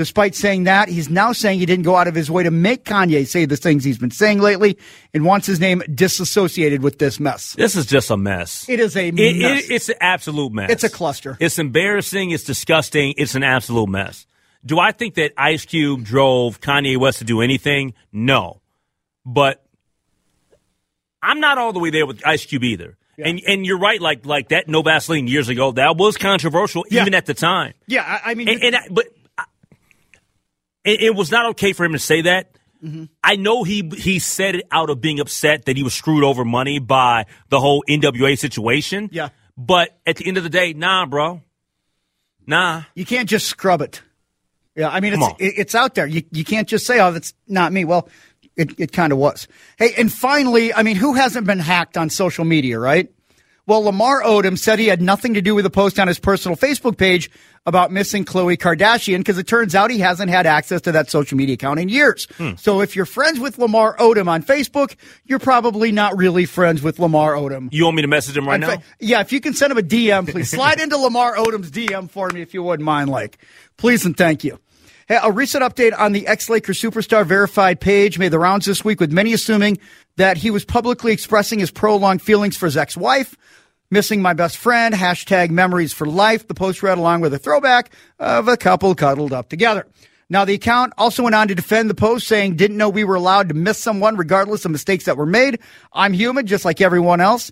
Despite 0.00 0.34
saying 0.34 0.64
that, 0.64 0.88
he's 0.88 1.10
now 1.10 1.32
saying 1.32 1.58
he 1.58 1.66
didn't 1.66 1.84
go 1.84 1.94
out 1.94 2.08
of 2.08 2.14
his 2.14 2.30
way 2.30 2.42
to 2.42 2.50
make 2.50 2.86
Kanye 2.86 3.26
say 3.26 3.44
the 3.44 3.58
things 3.58 3.84
he's 3.84 3.98
been 3.98 4.10
saying 4.10 4.38
lately 4.40 4.78
and 5.12 5.26
wants 5.26 5.46
his 5.46 5.60
name 5.60 5.82
disassociated 5.94 6.82
with 6.82 6.98
this 6.98 7.20
mess. 7.20 7.52
This 7.52 7.76
is 7.76 7.84
just 7.84 8.10
a 8.10 8.16
mess. 8.16 8.66
It 8.66 8.80
is 8.80 8.96
a 8.96 9.08
It- 9.08 9.14
mess. 9.14 9.64
it- 9.64 9.70
it's 9.70 9.88
an 9.90 9.96
absolute 10.00 10.52
mess. 10.54 10.70
It's 10.70 10.84
a 10.84 10.88
cluster. 10.88 11.36
It's 11.38 11.58
embarrassing. 11.58 12.30
It's 12.30 12.44
disgusting. 12.44 13.12
It's 13.18 13.34
an 13.34 13.42
absolute 13.42 13.90
mess. 13.90 14.24
Do 14.64 14.78
I 14.78 14.92
think 14.92 15.16
that 15.16 15.32
Ice 15.36 15.66
Cube 15.66 16.02
drove 16.02 16.62
Kanye 16.62 16.96
West 16.96 17.18
to 17.18 17.24
do 17.24 17.42
anything? 17.42 17.92
No. 18.10 18.62
But 19.26 19.62
I'm 21.22 21.40
not 21.40 21.58
all 21.58 21.74
the 21.74 21.78
way 21.78 21.90
there 21.90 22.06
with 22.06 22.26
Ice 22.26 22.46
Cube 22.46 22.64
either. 22.64 22.96
And 23.22 23.38
and 23.46 23.66
you're 23.66 23.78
right, 23.78 24.00
like 24.00 24.24
like 24.24 24.48
that 24.48 24.66
No 24.66 24.80
Vaseline 24.80 25.26
years 25.26 25.50
ago, 25.50 25.72
that 25.72 25.98
was 25.98 26.16
controversial 26.16 26.86
Yeah. 26.90 27.02
even 27.02 27.12
at 27.12 27.26
the 27.26 27.34
time. 27.34 27.74
yeah, 27.86 28.02
I, 28.24 28.30
I 28.30 28.34
mean, 28.34 28.48
And, 28.48 28.62
and 28.64 28.76
I, 28.76 28.88
but 28.90 29.08
it, 30.84 31.02
it 31.02 31.14
was 31.14 31.30
not 31.30 31.46
okay 31.50 31.72
for 31.72 31.84
him 31.84 31.92
to 31.92 31.98
say 31.98 32.22
that. 32.22 32.56
Mm-hmm. 32.82 33.04
I 33.22 33.36
know 33.36 33.62
he 33.62 33.90
he 33.96 34.18
said 34.18 34.54
it 34.54 34.66
out 34.70 34.88
of 34.88 35.00
being 35.00 35.20
upset 35.20 35.66
that 35.66 35.76
he 35.76 35.82
was 35.82 35.92
screwed 35.92 36.24
over 36.24 36.44
money 36.44 36.78
by 36.78 37.26
the 37.50 37.60
whole 37.60 37.84
NWA 37.88 38.38
situation. 38.38 39.10
Yeah. 39.12 39.28
But 39.56 39.98
at 40.06 40.16
the 40.16 40.26
end 40.26 40.38
of 40.38 40.44
the 40.44 40.50
day, 40.50 40.72
nah, 40.72 41.04
bro. 41.04 41.42
Nah. 42.46 42.82
You 42.94 43.04
can't 43.04 43.28
just 43.28 43.46
scrub 43.46 43.82
it. 43.82 44.00
Yeah, 44.74 44.88
I 44.88 45.00
mean, 45.00 45.12
Come 45.12 45.34
it's 45.38 45.40
it, 45.40 45.60
it's 45.60 45.74
out 45.74 45.94
there. 45.94 46.06
You 46.06 46.22
you 46.30 46.44
can't 46.44 46.68
just 46.68 46.86
say, 46.86 47.00
"Oh, 47.00 47.12
that's 47.12 47.34
not 47.46 47.72
me." 47.72 47.84
Well, 47.84 48.08
it 48.56 48.78
it 48.78 48.92
kind 48.92 49.12
of 49.12 49.18
was. 49.18 49.46
Hey, 49.76 49.92
and 49.98 50.10
finally, 50.10 50.72
I 50.72 50.82
mean, 50.82 50.96
who 50.96 51.14
hasn't 51.14 51.46
been 51.46 51.58
hacked 51.58 51.98
on 51.98 52.08
social 52.08 52.44
media, 52.44 52.78
right? 52.78 53.12
Well, 53.70 53.82
Lamar 53.82 54.20
Odom 54.24 54.58
said 54.58 54.80
he 54.80 54.88
had 54.88 55.00
nothing 55.00 55.34
to 55.34 55.40
do 55.40 55.54
with 55.54 55.64
a 55.64 55.70
post 55.70 56.00
on 56.00 56.08
his 56.08 56.18
personal 56.18 56.56
Facebook 56.56 56.98
page 56.98 57.30
about 57.64 57.92
missing 57.92 58.24
Khloe 58.24 58.56
Kardashian 58.56 59.18
because 59.18 59.38
it 59.38 59.46
turns 59.46 59.76
out 59.76 59.92
he 59.92 60.00
hasn't 60.00 60.28
had 60.28 60.44
access 60.44 60.80
to 60.80 60.90
that 60.90 61.08
social 61.08 61.38
media 61.38 61.54
account 61.54 61.78
in 61.78 61.88
years. 61.88 62.26
Hmm. 62.36 62.56
So 62.56 62.80
if 62.80 62.96
you're 62.96 63.06
friends 63.06 63.38
with 63.38 63.58
Lamar 63.58 63.96
Odom 63.98 64.26
on 64.26 64.42
Facebook, 64.42 64.96
you're 65.24 65.38
probably 65.38 65.92
not 65.92 66.16
really 66.16 66.46
friends 66.46 66.82
with 66.82 66.98
Lamar 66.98 67.34
Odom. 67.34 67.68
You 67.70 67.84
want 67.84 67.94
me 67.94 68.02
to 68.02 68.08
message 68.08 68.36
him 68.36 68.48
right 68.48 68.56
In 68.56 68.62
now? 68.62 68.82
yeah, 68.98 69.20
if 69.20 69.32
you 69.32 69.40
can 69.40 69.54
send 69.54 69.70
him 69.70 69.78
a 69.78 69.82
DM, 69.82 70.28
please 70.28 70.50
slide 70.50 70.80
into 70.80 70.96
Lamar 70.96 71.36
Odom's 71.36 71.70
DM 71.70 72.10
for 72.10 72.28
me 72.30 72.42
if 72.42 72.52
you 72.52 72.64
wouldn't 72.64 72.84
mind, 72.84 73.08
like. 73.08 73.38
Please 73.76 74.04
and 74.04 74.16
thank 74.16 74.42
you. 74.42 74.58
Hey, 75.06 75.20
a 75.22 75.30
recent 75.30 75.62
update 75.62 75.96
on 75.96 76.10
the 76.10 76.26
ex 76.26 76.50
Laker 76.50 76.72
superstar 76.72 77.24
verified 77.24 77.80
page 77.80 78.18
made 78.18 78.32
the 78.32 78.38
rounds 78.40 78.66
this 78.66 78.84
week, 78.84 78.98
with 78.98 79.12
many 79.12 79.32
assuming 79.32 79.78
that 80.16 80.38
he 80.38 80.50
was 80.50 80.64
publicly 80.64 81.12
expressing 81.12 81.60
his 81.60 81.70
prolonged 81.70 82.20
feelings 82.20 82.56
for 82.56 82.66
his 82.66 82.76
ex 82.76 82.96
wife. 82.96 83.36
Missing 83.92 84.22
my 84.22 84.34
best 84.34 84.56
friend, 84.56 84.94
hashtag 84.94 85.50
memories 85.50 85.92
for 85.92 86.06
life. 86.06 86.46
The 86.46 86.54
post 86.54 86.80
read 86.80 86.96
along 86.96 87.22
with 87.22 87.34
a 87.34 87.40
throwback 87.40 87.92
of 88.20 88.46
a 88.46 88.56
couple 88.56 88.94
cuddled 88.94 89.32
up 89.32 89.48
together. 89.48 89.84
Now, 90.28 90.44
the 90.44 90.54
account 90.54 90.92
also 90.96 91.24
went 91.24 91.34
on 91.34 91.48
to 91.48 91.56
defend 91.56 91.90
the 91.90 91.94
post, 91.94 92.28
saying, 92.28 92.54
Didn't 92.54 92.76
know 92.76 92.88
we 92.88 93.02
were 93.02 93.16
allowed 93.16 93.48
to 93.48 93.54
miss 93.56 93.78
someone 93.78 94.16
regardless 94.16 94.64
of 94.64 94.70
mistakes 94.70 95.06
that 95.06 95.16
were 95.16 95.26
made. 95.26 95.58
I'm 95.92 96.12
human, 96.12 96.46
just 96.46 96.64
like 96.64 96.80
everyone 96.80 97.20
else. 97.20 97.50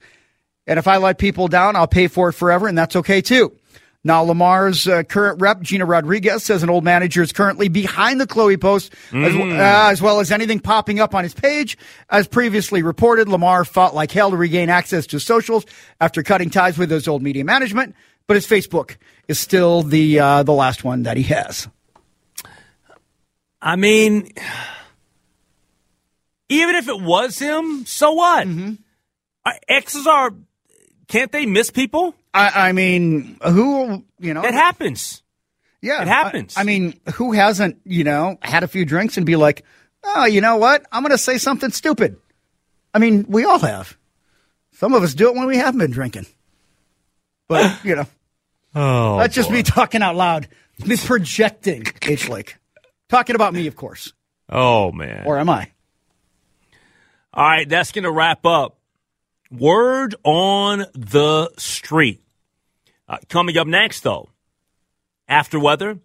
And 0.64 0.78
if 0.78 0.86
I 0.86 0.98
let 0.98 1.18
people 1.18 1.48
down, 1.48 1.74
I'll 1.74 1.88
pay 1.88 2.06
for 2.06 2.28
it 2.28 2.34
forever, 2.34 2.68
and 2.68 2.78
that's 2.78 2.94
okay 2.94 3.20
too. 3.20 3.57
Now, 4.08 4.22
Lamar's 4.22 4.88
uh, 4.88 5.02
current 5.02 5.38
rep, 5.38 5.60
Gina 5.60 5.84
Rodriguez, 5.84 6.42
says 6.42 6.62
an 6.62 6.70
old 6.70 6.82
manager 6.82 7.22
is 7.22 7.30
currently 7.30 7.68
behind 7.68 8.18
the 8.18 8.26
Khloe 8.26 8.58
post, 8.58 8.90
as, 9.12 9.36
uh, 9.36 9.90
as 9.92 10.00
well 10.00 10.20
as 10.20 10.32
anything 10.32 10.60
popping 10.60 10.98
up 10.98 11.14
on 11.14 11.24
his 11.24 11.34
page. 11.34 11.76
As 12.08 12.26
previously 12.26 12.82
reported, 12.82 13.28
Lamar 13.28 13.66
fought 13.66 13.94
like 13.94 14.10
hell 14.10 14.30
to 14.30 14.36
regain 14.38 14.70
access 14.70 15.06
to 15.08 15.20
socials 15.20 15.66
after 16.00 16.22
cutting 16.22 16.48
ties 16.48 16.78
with 16.78 16.90
his 16.90 17.06
old 17.06 17.22
media 17.22 17.44
management, 17.44 17.94
but 18.26 18.34
his 18.34 18.46
Facebook 18.46 18.96
is 19.28 19.38
still 19.38 19.82
the 19.82 20.18
uh, 20.18 20.42
the 20.42 20.54
last 20.54 20.84
one 20.84 21.02
that 21.02 21.18
he 21.18 21.24
has. 21.24 21.68
I 23.60 23.76
mean, 23.76 24.32
even 26.48 26.76
if 26.76 26.88
it 26.88 26.98
was 26.98 27.38
him, 27.38 27.84
so 27.84 28.12
what? 28.12 28.48
Mm-hmm. 28.48 28.72
X's 29.68 30.06
are, 30.06 30.30
can't 31.08 31.30
they 31.30 31.44
miss 31.44 31.70
people? 31.70 32.14
I, 32.34 32.68
I 32.68 32.72
mean, 32.72 33.38
who 33.42 34.04
you 34.18 34.34
know? 34.34 34.44
It 34.44 34.54
happens. 34.54 35.22
Yeah, 35.80 36.02
It 36.02 36.08
happens. 36.08 36.56
I, 36.56 36.62
I 36.62 36.64
mean, 36.64 36.98
who 37.14 37.32
hasn't 37.32 37.80
you 37.84 38.04
know 38.04 38.38
had 38.42 38.62
a 38.64 38.68
few 38.68 38.84
drinks 38.84 39.16
and 39.16 39.24
be 39.24 39.36
like, 39.36 39.64
oh, 40.04 40.26
you 40.26 40.40
know 40.40 40.56
what? 40.56 40.84
I'm 40.90 41.02
going 41.02 41.12
to 41.12 41.18
say 41.18 41.38
something 41.38 41.70
stupid. 41.70 42.16
I 42.92 42.98
mean, 42.98 43.26
we 43.28 43.44
all 43.44 43.58
have. 43.60 43.96
Some 44.72 44.94
of 44.94 45.02
us 45.02 45.14
do 45.14 45.28
it 45.28 45.34
when 45.34 45.46
we 45.46 45.56
haven't 45.56 45.78
been 45.80 45.90
drinking. 45.90 46.26
But 47.48 47.78
you 47.84 47.96
know, 47.96 48.06
Oh, 48.74 49.18
that's 49.18 49.34
just 49.34 49.50
me 49.50 49.62
talking 49.62 50.02
out 50.02 50.16
loud. 50.16 50.48
Me 50.84 50.96
projecting. 50.96 51.84
H 52.02 52.28
Lake, 52.28 52.56
talking 53.08 53.34
about 53.34 53.54
me, 53.54 53.66
of 53.66 53.76
course. 53.76 54.12
Oh 54.48 54.92
man. 54.92 55.24
Or 55.26 55.38
am 55.38 55.50
I? 55.50 55.70
All 57.34 57.44
right, 57.44 57.68
that's 57.68 57.92
going 57.92 58.04
to 58.04 58.10
wrap 58.10 58.44
up. 58.46 58.77
Word 59.50 60.14
on 60.24 60.84
the 60.94 61.50
street. 61.56 62.22
Uh, 63.08 63.18
coming 63.28 63.56
up 63.56 63.66
next, 63.66 64.02
though, 64.02 64.28
after 65.26 65.58
weather, 65.58 65.98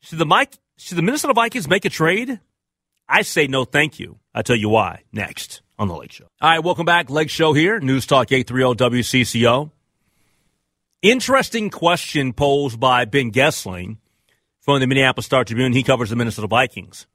should 0.00 0.18
the 0.18 0.26
Mike, 0.26 0.58
should 0.78 0.96
the 0.96 1.02
Minnesota 1.02 1.34
Vikings 1.34 1.68
make 1.68 1.84
a 1.84 1.90
trade? 1.90 2.40
I 3.08 3.22
say 3.22 3.46
no, 3.46 3.64
thank 3.64 4.00
you. 4.00 4.18
I'll 4.34 4.42
tell 4.42 4.56
you 4.56 4.70
why 4.70 5.02
next 5.12 5.60
on 5.78 5.88
the 5.88 5.94
Lake 5.94 6.12
Show. 6.12 6.28
All 6.40 6.50
right, 6.50 6.64
welcome 6.64 6.86
back. 6.86 7.10
Lake 7.10 7.28
Show 7.28 7.52
here, 7.52 7.78
News 7.80 8.06
Talk 8.06 8.32
830 8.32 9.02
WCCO. 9.02 9.70
Interesting 11.02 11.68
question 11.68 12.32
posed 12.32 12.80
by 12.80 13.04
Ben 13.04 13.32
Goessling 13.32 13.98
from 14.60 14.80
the 14.80 14.86
Minneapolis 14.86 15.26
Star 15.26 15.44
Tribune. 15.44 15.72
He 15.72 15.82
covers 15.82 16.10
the 16.10 16.16
Minnesota 16.16 16.46
Vikings. 16.46 17.06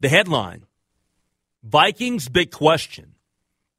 The 0.00 0.08
headline 0.08 0.64
Vikings 1.62 2.28
big 2.28 2.50
question. 2.50 3.14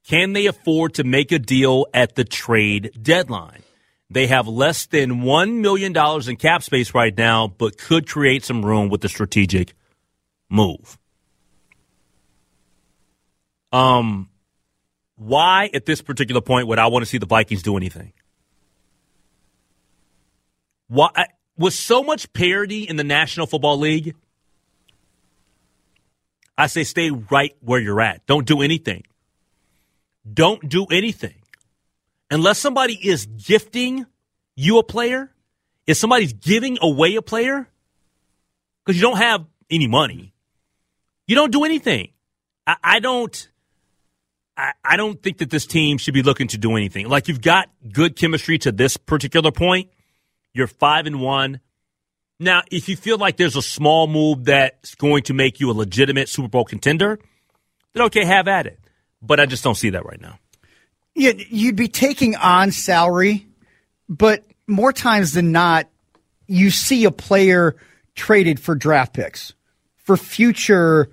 Can 0.06 0.32
they 0.32 0.46
afford 0.46 0.94
to 0.94 1.04
make 1.04 1.32
a 1.32 1.38
deal 1.38 1.86
at 1.94 2.14
the 2.14 2.24
trade 2.24 2.90
deadline? 3.00 3.62
They 4.10 4.26
have 4.26 4.48
less 4.48 4.86
than 4.86 5.22
$1 5.22 5.60
million 5.60 5.96
in 6.28 6.36
cap 6.36 6.62
space 6.64 6.94
right 6.94 7.16
now, 7.16 7.46
but 7.46 7.78
could 7.78 8.08
create 8.08 8.44
some 8.44 8.64
room 8.64 8.88
with 8.88 9.02
the 9.02 9.08
strategic 9.08 9.74
move. 10.48 10.98
Um, 13.72 14.28
why 15.14 15.70
at 15.72 15.86
this 15.86 16.02
particular 16.02 16.40
point 16.40 16.66
would 16.66 16.80
I 16.80 16.88
want 16.88 17.04
to 17.04 17.06
see 17.06 17.18
the 17.18 17.26
Vikings 17.26 17.62
do 17.62 17.76
anything? 17.76 18.12
Why 20.88 21.28
with 21.56 21.74
so 21.74 22.02
much 22.02 22.32
parity 22.32 22.82
in 22.82 22.96
the 22.96 23.04
National 23.04 23.46
Football 23.46 23.78
League? 23.78 24.16
I 26.58 26.66
say 26.66 26.82
stay 26.82 27.10
right 27.10 27.54
where 27.60 27.78
you're 27.80 28.00
at. 28.00 28.26
Don't 28.26 28.46
do 28.46 28.60
anything. 28.60 29.04
Don't 30.32 30.68
do 30.68 30.86
anything. 30.86 31.34
Unless 32.30 32.58
somebody 32.58 32.94
is 32.94 33.26
gifting 33.26 34.06
you 34.56 34.78
a 34.78 34.82
player, 34.82 35.32
if 35.86 35.96
somebody's 35.96 36.32
giving 36.32 36.78
away 36.80 37.16
a 37.16 37.22
player, 37.22 37.68
because 38.84 38.96
you 38.96 39.02
don't 39.02 39.18
have 39.18 39.44
any 39.70 39.88
money, 39.88 40.32
you 41.26 41.34
don't 41.34 41.50
do 41.50 41.64
anything. 41.64 42.10
I, 42.66 42.76
I 42.82 43.00
don't. 43.00 43.48
I, 44.56 44.72
I 44.84 44.96
don't 44.96 45.20
think 45.22 45.38
that 45.38 45.50
this 45.50 45.66
team 45.66 45.96
should 45.96 46.14
be 46.14 46.22
looking 46.22 46.48
to 46.48 46.58
do 46.58 46.76
anything. 46.76 47.08
Like 47.08 47.28
you've 47.28 47.40
got 47.40 47.70
good 47.92 48.16
chemistry 48.16 48.58
to 48.58 48.72
this 48.72 48.96
particular 48.96 49.50
point. 49.50 49.90
You're 50.52 50.66
five 50.66 51.06
and 51.06 51.20
one. 51.20 51.60
Now, 52.38 52.62
if 52.70 52.88
you 52.88 52.96
feel 52.96 53.18
like 53.18 53.36
there's 53.36 53.56
a 53.56 53.62
small 53.62 54.06
move 54.06 54.46
that's 54.46 54.94
going 54.94 55.24
to 55.24 55.34
make 55.34 55.60
you 55.60 55.70
a 55.70 55.72
legitimate 55.72 56.28
Super 56.28 56.48
Bowl 56.48 56.64
contender, 56.64 57.18
then 57.92 58.04
okay, 58.04 58.24
have 58.24 58.48
at 58.48 58.66
it. 58.66 58.78
But 59.22 59.40
I 59.40 59.46
just 59.46 59.64
don't 59.64 59.74
see 59.74 59.90
that 59.90 60.04
right 60.04 60.20
now. 60.20 60.38
Yeah, 61.14 61.32
you'd 61.48 61.76
be 61.76 61.88
taking 61.88 62.36
on 62.36 62.70
salary, 62.70 63.46
but 64.08 64.44
more 64.66 64.92
times 64.92 65.32
than 65.32 65.52
not, 65.52 65.88
you 66.46 66.70
see 66.70 67.04
a 67.04 67.10
player 67.10 67.76
traded 68.14 68.60
for 68.60 68.74
draft 68.74 69.14
picks 69.14 69.54
for 69.98 70.16
future 70.16 71.10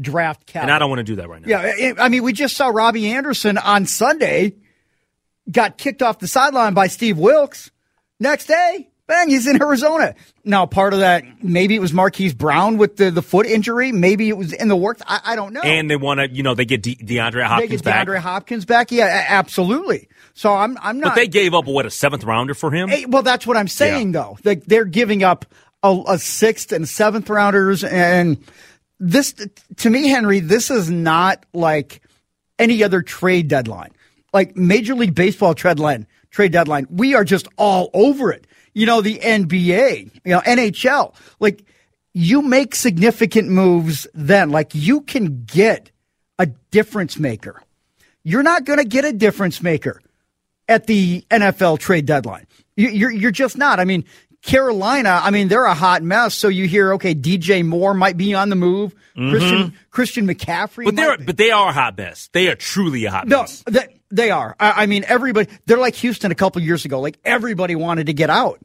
draft 0.00 0.46
capital. 0.46 0.62
And 0.62 0.70
I 0.70 0.78
don't 0.78 0.88
want 0.88 1.00
to 1.00 1.04
do 1.04 1.16
that 1.16 1.28
right 1.28 1.44
now. 1.44 1.48
Yeah, 1.48 1.94
I 1.98 2.08
mean, 2.08 2.22
we 2.22 2.32
just 2.32 2.56
saw 2.56 2.68
Robbie 2.68 3.10
Anderson 3.10 3.58
on 3.58 3.86
Sunday 3.86 4.54
got 5.50 5.78
kicked 5.78 6.02
off 6.02 6.18
the 6.18 6.28
sideline 6.28 6.74
by 6.74 6.86
Steve 6.86 7.18
Wilks. 7.18 7.70
Next 8.18 8.46
day, 8.46 8.89
bang, 9.10 9.28
he's 9.28 9.46
in 9.46 9.60
Arizona. 9.60 10.14
Now, 10.44 10.64
part 10.66 10.94
of 10.94 11.00
that, 11.00 11.24
maybe 11.42 11.74
it 11.74 11.80
was 11.80 11.92
Marquise 11.92 12.32
Brown 12.32 12.78
with 12.78 12.96
the, 12.96 13.10
the 13.10 13.20
foot 13.20 13.44
injury. 13.44 13.92
Maybe 13.92 14.28
it 14.28 14.36
was 14.36 14.52
in 14.52 14.68
the 14.68 14.76
works. 14.76 15.02
I, 15.06 15.20
I 15.24 15.36
don't 15.36 15.52
know. 15.52 15.60
And 15.60 15.90
they 15.90 15.96
want 15.96 16.20
to, 16.20 16.30
you 16.30 16.42
know, 16.42 16.54
they 16.54 16.64
get 16.64 16.82
De- 16.82 16.94
DeAndre 16.94 17.44
Hopkins 17.44 17.70
they 17.70 17.76
get 17.76 17.84
back. 17.84 18.06
DeAndre 18.06 18.18
Hopkins 18.18 18.64
back. 18.64 18.90
Yeah, 18.92 19.06
a- 19.06 19.30
absolutely. 19.32 20.08
So 20.32 20.54
I'm, 20.54 20.78
I'm 20.80 21.00
not. 21.00 21.10
But 21.10 21.14
they 21.16 21.28
gave 21.28 21.52
up, 21.52 21.66
what, 21.66 21.84
a 21.84 21.90
seventh 21.90 22.24
rounder 22.24 22.54
for 22.54 22.70
him? 22.70 22.88
Hey, 22.88 23.04
well, 23.04 23.22
that's 23.22 23.46
what 23.46 23.56
I'm 23.56 23.68
saying, 23.68 24.12
though. 24.12 24.38
They, 24.42 24.54
they're 24.54 24.84
giving 24.84 25.22
up 25.22 25.44
a, 25.82 26.02
a 26.08 26.18
sixth 26.18 26.72
and 26.72 26.88
seventh 26.88 27.28
rounders. 27.28 27.84
And 27.84 28.38
this, 28.98 29.34
to 29.76 29.90
me, 29.90 30.08
Henry, 30.08 30.40
this 30.40 30.70
is 30.70 30.90
not 30.90 31.44
like 31.52 32.00
any 32.58 32.82
other 32.82 33.02
trade 33.02 33.48
deadline. 33.48 33.90
Like 34.32 34.56
Major 34.56 34.94
League 34.94 35.14
Baseball 35.14 35.54
trade 35.54 35.70
deadline, 35.72 36.06
trade 36.30 36.52
deadline, 36.52 36.86
we 36.88 37.14
are 37.14 37.24
just 37.24 37.48
all 37.58 37.90
over 37.92 38.30
it. 38.30 38.46
You 38.74 38.86
know, 38.86 39.00
the 39.00 39.18
NBA, 39.18 40.10
you 40.24 40.32
know, 40.32 40.40
NHL. 40.40 41.14
Like, 41.40 41.64
you 42.12 42.42
make 42.42 42.74
significant 42.74 43.48
moves 43.48 44.06
then. 44.14 44.50
Like, 44.50 44.74
you 44.74 45.00
can 45.02 45.44
get 45.44 45.90
a 46.38 46.46
difference 46.46 47.18
maker. 47.18 47.62
You're 48.22 48.42
not 48.42 48.64
going 48.64 48.78
to 48.78 48.84
get 48.84 49.04
a 49.04 49.12
difference 49.12 49.62
maker 49.62 50.00
at 50.68 50.86
the 50.86 51.24
NFL 51.30 51.78
trade 51.78 52.06
deadline. 52.06 52.46
You- 52.76 52.90
You're, 52.90 53.10
you're 53.10 53.30
just 53.30 53.56
not. 53.58 53.80
I 53.80 53.84
mean, 53.84 54.04
Carolina, 54.42 55.20
I 55.22 55.30
mean, 55.30 55.48
they're 55.48 55.64
a 55.66 55.74
hot 55.74 56.02
mess. 56.02 56.34
So 56.34 56.48
you 56.48 56.66
hear, 56.66 56.94
okay, 56.94 57.14
DJ 57.14 57.64
Moore 57.64 57.92
might 57.94 58.16
be 58.16 58.34
on 58.34 58.48
the 58.48 58.56
move. 58.56 58.94
Christian, 59.14 59.74
Christian 59.90 60.26
McCaffrey. 60.26 60.84
Mm-hmm. 60.84 60.84
But 60.84 60.96
they're 60.96 61.18
be. 61.18 61.24
but 61.24 61.36
they 61.36 61.50
are 61.50 61.68
a 61.68 61.72
hot 61.72 61.98
mess. 61.98 62.30
They 62.32 62.48
are 62.48 62.54
truly 62.54 63.04
a 63.04 63.10
hot 63.10 63.28
No, 63.28 63.40
mess. 63.42 63.62
They 64.10 64.30
are. 64.30 64.56
I, 64.58 64.82
I 64.82 64.86
mean, 64.86 65.04
everybody, 65.06 65.48
they're 65.66 65.78
like 65.78 65.94
Houston 65.96 66.30
a 66.30 66.34
couple 66.34 66.62
years 66.62 66.84
ago. 66.84 67.00
Like 67.00 67.18
everybody 67.24 67.74
wanted 67.74 68.06
to 68.06 68.12
get 68.12 68.30
out. 68.30 68.60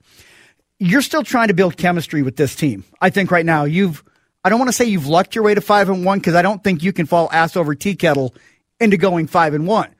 You're 0.80 1.02
still 1.02 1.24
trying 1.24 1.48
to 1.48 1.54
build 1.54 1.78
chemistry 1.78 2.22
with 2.22 2.36
this 2.36 2.56
team. 2.56 2.84
I 3.00 3.10
think 3.10 3.32
right 3.32 3.46
now 3.46 3.64
you've, 3.64 4.04
I 4.44 4.50
don't 4.50 4.60
want 4.60 4.70
to 4.70 4.74
say 4.74 4.86
you've 4.86 5.08
lucked 5.08 5.36
your 5.36 5.44
way 5.44 5.54
to 5.54 5.62
five 5.62 5.90
and 5.90 6.04
one 6.04 6.20
because 6.20 6.36
I 6.36 6.42
don't 6.42 6.64
think 6.64 6.84
you 6.84 6.92
can 6.94 7.06
fall 7.06 7.30
ass 7.32 7.56
over 7.56 7.76
tea 7.76 7.96
kettle 7.96 8.36
into 8.80 8.98
going 8.98 9.28
five 9.28 9.54
and 9.54 9.66
one, 9.66 9.96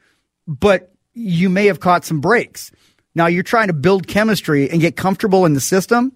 but 0.48 0.92
you 1.14 1.50
may 1.50 1.68
have 1.68 1.80
caught 1.80 2.04
some 2.04 2.20
breaks. 2.20 2.72
Now 3.16 3.28
you're 3.28 3.44
trying 3.44 3.68
to 3.68 3.74
build 3.74 4.08
chemistry 4.08 4.70
and 4.70 4.82
get 4.82 4.98
comfortable 4.98 5.46
in 5.46 5.54
the 5.54 5.62
system. 5.62 6.12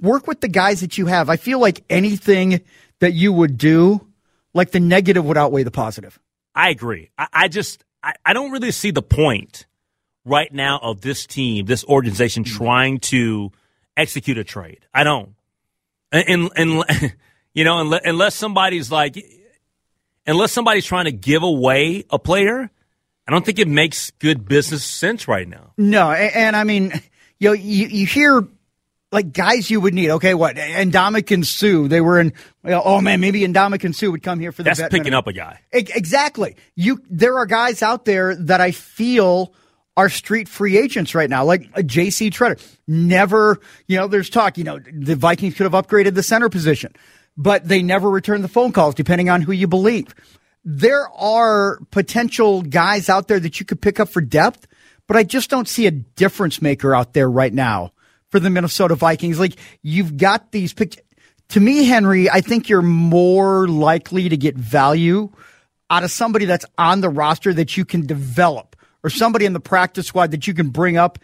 Work 0.00 0.28
with 0.28 0.40
the 0.40 0.48
guys 0.48 0.80
that 0.80 0.96
you 0.96 1.06
have. 1.06 1.28
I 1.28 1.36
feel 1.36 1.58
like 1.58 1.82
anything 1.90 2.60
that 3.00 3.14
you 3.14 3.32
would 3.32 3.58
do, 3.58 4.06
like 4.54 4.70
the 4.70 4.80
negative 4.80 5.24
would 5.24 5.36
outweigh 5.36 5.64
the 5.64 5.72
positive. 5.72 6.18
I 6.54 6.70
agree. 6.70 7.10
I, 7.18 7.26
I 7.32 7.48
just 7.48 7.84
I, 8.02 8.14
I 8.24 8.32
don't 8.32 8.50
really 8.50 8.70
see 8.70 8.90
the 8.90 9.02
point 9.02 9.66
right 10.24 10.52
now 10.52 10.78
of 10.82 11.00
this 11.00 11.26
team, 11.26 11.66
this 11.66 11.84
organization 11.84 12.44
hmm. 12.44 12.56
trying 12.56 12.98
to 13.00 13.52
execute 13.96 14.38
a 14.38 14.44
trade. 14.44 14.86
I 14.94 15.04
don't. 15.04 15.34
And, 16.12 16.50
and, 16.56 16.82
and 16.86 17.14
you 17.54 17.64
know, 17.64 17.80
unless, 17.80 18.02
unless 18.04 18.34
somebody's 18.34 18.90
like, 18.92 19.16
unless 20.26 20.52
somebody's 20.52 20.86
trying 20.86 21.06
to 21.06 21.12
give 21.12 21.42
away 21.42 22.04
a 22.10 22.18
player, 22.18 22.70
I 23.26 23.30
don't 23.30 23.44
think 23.44 23.58
it 23.58 23.68
makes 23.68 24.10
good 24.12 24.46
business 24.48 24.84
sense 24.84 25.28
right 25.28 25.48
now. 25.48 25.72
No, 25.76 26.10
and, 26.10 26.34
and 26.34 26.56
I 26.56 26.64
mean, 26.64 26.92
you 27.38 27.50
know, 27.50 27.52
you, 27.54 27.86
you 27.86 28.06
hear 28.06 28.46
like 29.10 29.32
guys 29.32 29.70
you 29.70 29.80
would 29.80 29.94
need. 29.94 30.10
Okay, 30.10 30.34
what? 30.34 30.56
Ndamukong 30.56 31.44
Suh. 31.44 31.88
They 31.88 32.00
were 32.00 32.20
in. 32.20 32.32
oh 32.64 33.00
man, 33.00 33.20
maybe 33.20 33.44
and 33.44 33.56
Suh 33.96 34.10
would 34.10 34.22
come 34.22 34.40
here 34.40 34.52
for 34.52 34.62
the. 34.62 34.74
That's 34.74 34.88
picking 34.90 35.14
up 35.14 35.26
a 35.26 35.32
guy. 35.32 35.60
Exactly. 35.72 36.56
You. 36.74 37.00
There 37.08 37.38
are 37.38 37.46
guys 37.46 37.82
out 37.82 38.04
there 38.04 38.34
that 38.36 38.60
I 38.60 38.72
feel 38.72 39.54
are 39.96 40.08
street 40.08 40.48
free 40.48 40.76
agents 40.76 41.14
right 41.14 41.28
now, 41.28 41.44
like 41.44 41.64
uh, 41.68 41.76
a 41.76 41.82
J.C. 41.82 42.30
Tretter. 42.30 42.60
Never. 42.86 43.58
You 43.86 43.96
know, 43.98 44.08
there's 44.08 44.30
talk. 44.30 44.58
You 44.58 44.64
know, 44.64 44.78
the 44.78 45.16
Vikings 45.16 45.54
could 45.54 45.70
have 45.70 45.72
upgraded 45.72 46.14
the 46.14 46.22
center 46.22 46.48
position, 46.48 46.92
but 47.36 47.66
they 47.66 47.82
never 47.82 48.10
returned 48.10 48.44
the 48.44 48.48
phone 48.48 48.72
calls, 48.72 48.94
depending 48.94 49.30
on 49.30 49.42
who 49.42 49.52
you 49.52 49.66
believe. 49.66 50.14
There 50.64 51.08
are 51.16 51.78
potential 51.90 52.62
guys 52.62 53.08
out 53.08 53.28
there 53.28 53.40
that 53.40 53.58
you 53.58 53.64
could 53.64 53.80
pick 53.80 54.00
up 54.00 54.10
for 54.10 54.20
depth, 54.20 54.66
but 55.06 55.16
I 55.16 55.22
just 55.22 55.48
don't 55.48 55.66
see 55.66 55.86
a 55.86 55.90
difference 55.90 56.60
maker 56.60 56.94
out 56.94 57.14
there 57.14 57.30
right 57.30 57.54
now 57.54 57.92
for 58.30 58.40
the 58.40 58.50
Minnesota 58.50 58.94
Vikings. 58.94 59.38
Like 59.38 59.56
you've 59.82 60.16
got 60.16 60.52
these 60.52 60.72
pick. 60.72 61.04
To 61.50 61.60
me, 61.60 61.84
Henry, 61.84 62.28
I 62.28 62.40
think 62.40 62.68
you're 62.68 62.82
more 62.82 63.68
likely 63.68 64.28
to 64.28 64.36
get 64.36 64.56
value 64.56 65.30
out 65.90 66.04
of 66.04 66.10
somebody 66.10 66.44
that's 66.44 66.66
on 66.76 67.00
the 67.00 67.08
roster 67.08 67.54
that 67.54 67.76
you 67.76 67.84
can 67.84 68.06
develop 68.06 68.76
or 69.02 69.08
somebody 69.10 69.46
in 69.46 69.54
the 69.54 69.60
practice 69.60 70.06
squad 70.06 70.32
that 70.32 70.46
you 70.46 70.52
can 70.52 70.68
bring 70.68 70.98
up 70.98 71.18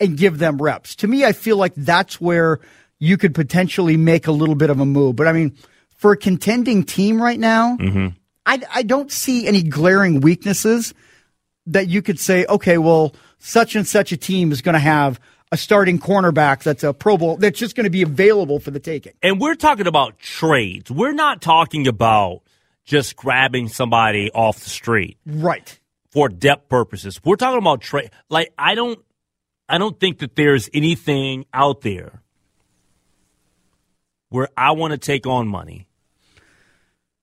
and 0.00 0.16
give 0.16 0.38
them 0.38 0.60
reps. 0.60 0.96
To 0.96 1.06
me, 1.06 1.24
I 1.24 1.32
feel 1.32 1.56
like 1.56 1.74
that's 1.76 2.20
where 2.20 2.58
you 2.98 3.16
could 3.16 3.34
potentially 3.34 3.96
make 3.96 4.26
a 4.26 4.32
little 4.32 4.56
bit 4.56 4.70
of 4.70 4.80
a 4.80 4.86
move. 4.86 5.14
But 5.14 5.28
I 5.28 5.32
mean, 5.32 5.56
for 5.96 6.12
a 6.12 6.16
contending 6.16 6.82
team 6.84 7.22
right 7.22 7.38
now, 7.38 7.76
Mm-hmm. 7.76 8.08
I, 8.46 8.62
I 8.72 8.82
don't 8.82 9.12
see 9.12 9.46
any 9.46 9.62
glaring 9.62 10.20
weaknesses 10.20 10.94
that 11.66 11.88
you 11.88 12.00
could 12.00 12.18
say, 12.18 12.46
okay, 12.46 12.78
well, 12.78 13.14
such 13.38 13.76
and 13.76 13.86
such 13.86 14.10
a 14.10 14.16
team 14.16 14.52
is 14.52 14.62
going 14.62 14.72
to 14.72 14.78
have 14.78 15.20
a 15.50 15.56
starting 15.56 15.98
cornerback 15.98 16.62
that's 16.62 16.84
a 16.84 16.92
Pro 16.92 17.16
Bowl 17.16 17.36
that's 17.36 17.58
just 17.58 17.74
going 17.74 17.84
to 17.84 17.90
be 17.90 18.02
available 18.02 18.60
for 18.60 18.70
the 18.70 18.80
taking. 18.80 19.12
And 19.22 19.40
we're 19.40 19.54
talking 19.54 19.86
about 19.86 20.18
trades. 20.18 20.90
We're 20.90 21.12
not 21.12 21.40
talking 21.40 21.86
about 21.88 22.42
just 22.84 23.16
grabbing 23.16 23.68
somebody 23.68 24.30
off 24.32 24.60
the 24.60 24.70
street 24.70 25.16
Right. 25.26 25.78
for 26.10 26.28
depth 26.28 26.68
purposes. 26.68 27.20
We're 27.24 27.36
talking 27.36 27.58
about 27.58 27.80
trade. 27.80 28.10
Like 28.28 28.52
I 28.58 28.74
don't, 28.74 28.98
I 29.68 29.78
don't 29.78 29.98
think 29.98 30.18
that 30.18 30.36
there's 30.36 30.68
anything 30.74 31.44
out 31.52 31.80
there 31.82 32.22
where 34.30 34.48
I 34.56 34.72
want 34.72 34.92
to 34.92 34.98
take 34.98 35.26
on 35.26 35.48
money 35.48 35.86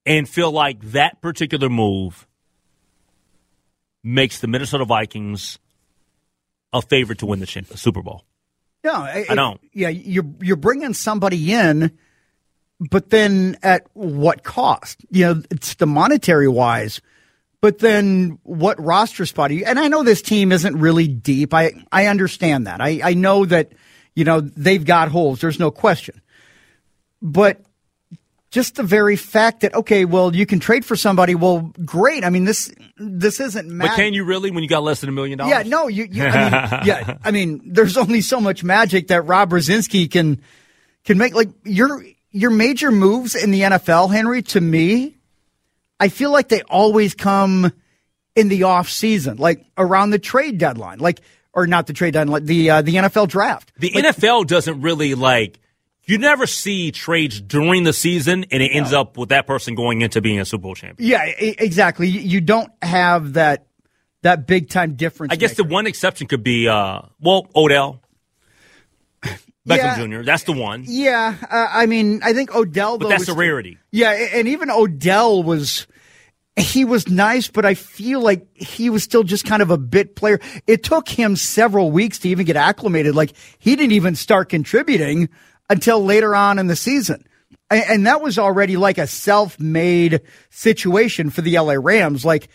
and 0.05 0.27
feel 0.29 0.51
like 0.51 0.81
that 0.91 1.21
particular 1.21 1.69
move 1.69 2.27
makes 4.03 4.39
the 4.39 4.47
Minnesota 4.47 4.85
Vikings 4.85 5.57
a 6.75 6.81
favorite 6.81 7.19
to 7.19 7.25
win 7.25 7.39
the 7.39 7.47
Super 7.75 8.01
Bowl. 8.01 8.25
No, 8.83 8.93
I, 8.93 9.25
I 9.29 9.35
don't. 9.35 9.59
Yeah, 9.73 9.89
you're 9.89 10.25
you're 10.41 10.55
bringing 10.55 10.93
somebody 10.93 11.51
in, 11.51 11.97
but 12.79 13.09
then 13.09 13.57
at 13.63 13.87
what 13.93 14.43
cost? 14.43 15.03
You 15.09 15.25
know, 15.25 15.43
it's 15.49 15.75
the 15.75 15.87
monetary 15.87 16.47
wise. 16.47 17.01
But 17.61 17.79
then 17.79 18.37
what 18.43 18.79
roster 18.79 19.25
spot 19.25 19.49
are 19.49 19.55
you? 19.55 19.65
And 19.65 19.79
I 19.79 19.87
know 19.87 20.03
this 20.03 20.21
team 20.21 20.51
isn't 20.51 20.77
really 20.77 21.07
deep. 21.07 21.51
I 21.51 21.71
I 21.91 22.05
understand 22.07 22.67
that. 22.67 22.79
I 22.79 23.01
I 23.03 23.13
know 23.15 23.45
that 23.45 23.71
you 24.13 24.23
know 24.23 24.41
they've 24.41 24.85
got 24.85 25.09
holes. 25.09 25.41
There's 25.41 25.59
no 25.59 25.71
question. 25.71 26.21
But 27.23 27.64
just 28.55 28.75
the 28.75 28.83
very 28.83 29.17
fact 29.17 29.59
that 29.59 29.75
okay, 29.75 30.05
well, 30.05 30.33
you 30.33 30.45
can 30.45 30.61
trade 30.61 30.85
for 30.85 30.95
somebody. 30.95 31.35
Well, 31.35 31.73
great. 31.83 32.23
I 32.23 32.29
mean 32.29 32.45
this 32.45 32.73
this 32.95 33.41
isn't. 33.41 33.77
But 33.77 33.97
can 33.97 34.13
you 34.13 34.23
really 34.23 34.49
when 34.49 34.63
you 34.63 34.69
got 34.69 34.81
less 34.81 35.01
than 35.01 35.09
a 35.09 35.11
million 35.11 35.37
dollars? 35.37 35.51
yeah, 35.51 35.63
no, 35.63 35.89
you, 35.89 36.07
you 36.09 36.23
I 36.23 36.27
mean, 36.27 36.81
yeah, 36.85 37.17
I 37.21 37.31
mean, 37.31 37.61
there's 37.65 37.97
only 37.97 38.21
so 38.21 38.39
much 38.39 38.63
magic 38.63 39.09
that 39.09 39.23
Rob 39.23 39.49
Brzezinski 39.49 40.09
can 40.09 40.41
can 41.03 41.17
make. 41.17 41.35
Like 41.35 41.49
your 41.65 42.01
your 42.31 42.49
major 42.49 42.91
moves 42.91 43.35
in 43.35 43.51
the 43.51 43.59
NFL, 43.59 44.09
Henry, 44.09 44.41
to 44.43 44.61
me, 44.61 45.17
I 45.99 46.07
feel 46.07 46.31
like 46.31 46.47
they 46.47 46.61
always 46.61 47.13
come 47.13 47.73
in 48.37 48.47
the 48.47 48.63
off 48.63 48.87
season, 48.87 49.35
like 49.35 49.65
around 49.77 50.11
the 50.11 50.19
trade 50.19 50.59
deadline, 50.59 50.99
like 50.99 51.19
or 51.51 51.67
not 51.67 51.87
the 51.87 51.93
trade 51.93 52.13
deadline, 52.13 52.31
like 52.31 52.45
the 52.45 52.69
uh, 52.69 52.81
the 52.81 52.95
NFL 52.95 53.27
draft. 53.27 53.73
The 53.77 53.91
NFL 53.91 54.47
doesn't 54.47 54.79
really 54.79 55.13
like. 55.13 55.59
You 56.07 56.17
never 56.19 56.45
see 56.45 56.91
trades 56.91 57.41
during 57.41 57.83
the 57.83 57.93
season, 57.93 58.45
and 58.51 58.61
it 58.61 58.67
ends 58.73 58.93
up 58.93 59.17
with 59.17 59.29
that 59.29 59.47
person 59.47 59.73
going 59.73 60.01
into 60.01 60.21
being 60.21 60.39
a 60.39 60.45
Super 60.45 60.61
Bowl 60.63 60.75
champion. 60.75 61.09
Yeah, 61.09 61.23
exactly. 61.25 62.07
You- 62.07 62.41
don't 62.41 62.71
have 62.83 63.33
that 63.33 63.65
that 64.21 64.45
big 64.47 64.69
time 64.69 64.95
difference. 64.95 65.33
I 65.33 65.35
guess 65.35 65.55
the 65.55 65.63
one 65.63 65.85
exception 65.87 66.27
could 66.27 66.43
be, 66.43 66.67
uh, 66.67 67.01
well, 67.19 67.47
Odell 67.55 68.01
Beckham 69.23 69.37
Yeah. 69.67 70.05
Jr. 70.19 70.23
That's 70.23 70.43
the 70.43 70.51
one, 70.53 70.83
Yeah, 70.87 71.35
uh, 71.49 71.67
I 71.71 71.85
mean, 71.87 72.21
I 72.23 72.33
think 72.33 72.55
Odell. 72.55 72.97
but 72.97 73.05
though, 73.05 73.09
that's 73.09 73.21
was- 73.21 73.29
a 73.29 73.33
rarity. 73.33 73.77
Yeah, 73.91 74.11
and 74.11 74.47
even 74.47 74.69
Odell 74.69 75.41
was 75.43 75.87
he 76.57 76.85
was 76.85 77.09
nice, 77.09 77.49
but 77.49 77.65
I 77.65 77.73
feel 77.73 78.21
like 78.21 78.47
he 78.55 78.89
was 78.89 79.03
still 79.03 79.23
just 79.23 79.43
kind 79.45 79.61
of 79.61 79.71
a 79.71 79.77
bit 79.77 80.15
player. 80.15 80.39
It 80.67 80.83
took 80.83 81.09
him 81.09 81.35
several 81.35 81.91
weeks 81.91 82.19
to 82.19 82.29
even 82.29 82.45
get 82.45 82.55
acclimated. 82.55 83.13
Like 83.15 83.33
he 83.59 83.75
didn't 83.75 83.91
even 83.93 84.15
start 84.15 84.49
contributing 84.49 85.29
until 85.69 86.03
later 86.03 86.35
on 86.35 86.59
in 86.59 86.67
the 86.67 86.75
season. 86.75 87.25
And, 87.69 87.83
and 87.87 88.07
that 88.07 88.21
was 88.21 88.37
already 88.37 88.77
like 88.77 88.97
a 88.97 89.07
self-made 89.07 90.21
situation 90.49 91.29
for 91.29 91.41
the 91.41 91.57
LA 91.57 91.73
Rams. 91.73 92.25
Like 92.25 92.49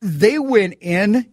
they 0.00 0.38
went 0.38 0.74
in 0.80 1.30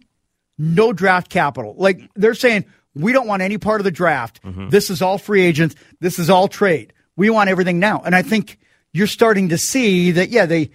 no 0.58 0.92
draft 0.92 1.30
capital. 1.30 1.74
Like 1.76 2.08
they're 2.14 2.34
saying, 2.34 2.66
we 2.94 3.12
don't 3.12 3.26
want 3.26 3.42
any 3.42 3.58
part 3.58 3.80
of 3.80 3.84
the 3.84 3.90
draft. 3.90 4.42
Mm-hmm. 4.42 4.68
This 4.68 4.90
is 4.90 5.00
all 5.02 5.18
free 5.18 5.42
agents. 5.42 5.74
This 6.00 6.18
is 6.18 6.28
all 6.28 6.48
trade. 6.48 6.92
We 7.16 7.30
want 7.30 7.50
everything 7.50 7.78
now. 7.78 8.02
And 8.04 8.14
I 8.14 8.22
think 8.22 8.58
you're 8.92 9.06
starting 9.06 9.50
to 9.50 9.58
see 9.58 10.12
that, 10.12 10.30
yeah, 10.30 10.46
they 10.46 10.70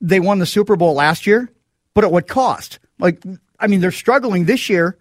they 0.00 0.20
won 0.20 0.38
the 0.38 0.46
Super 0.46 0.76
Bowl 0.76 0.94
last 0.94 1.26
year, 1.26 1.50
but 1.94 2.04
at 2.04 2.12
what 2.12 2.28
cost? 2.28 2.78
Like, 2.98 3.22
I 3.58 3.66
mean, 3.66 3.80
they're 3.80 3.90
struggling 3.90 4.44
this 4.44 4.68
year 4.68 4.98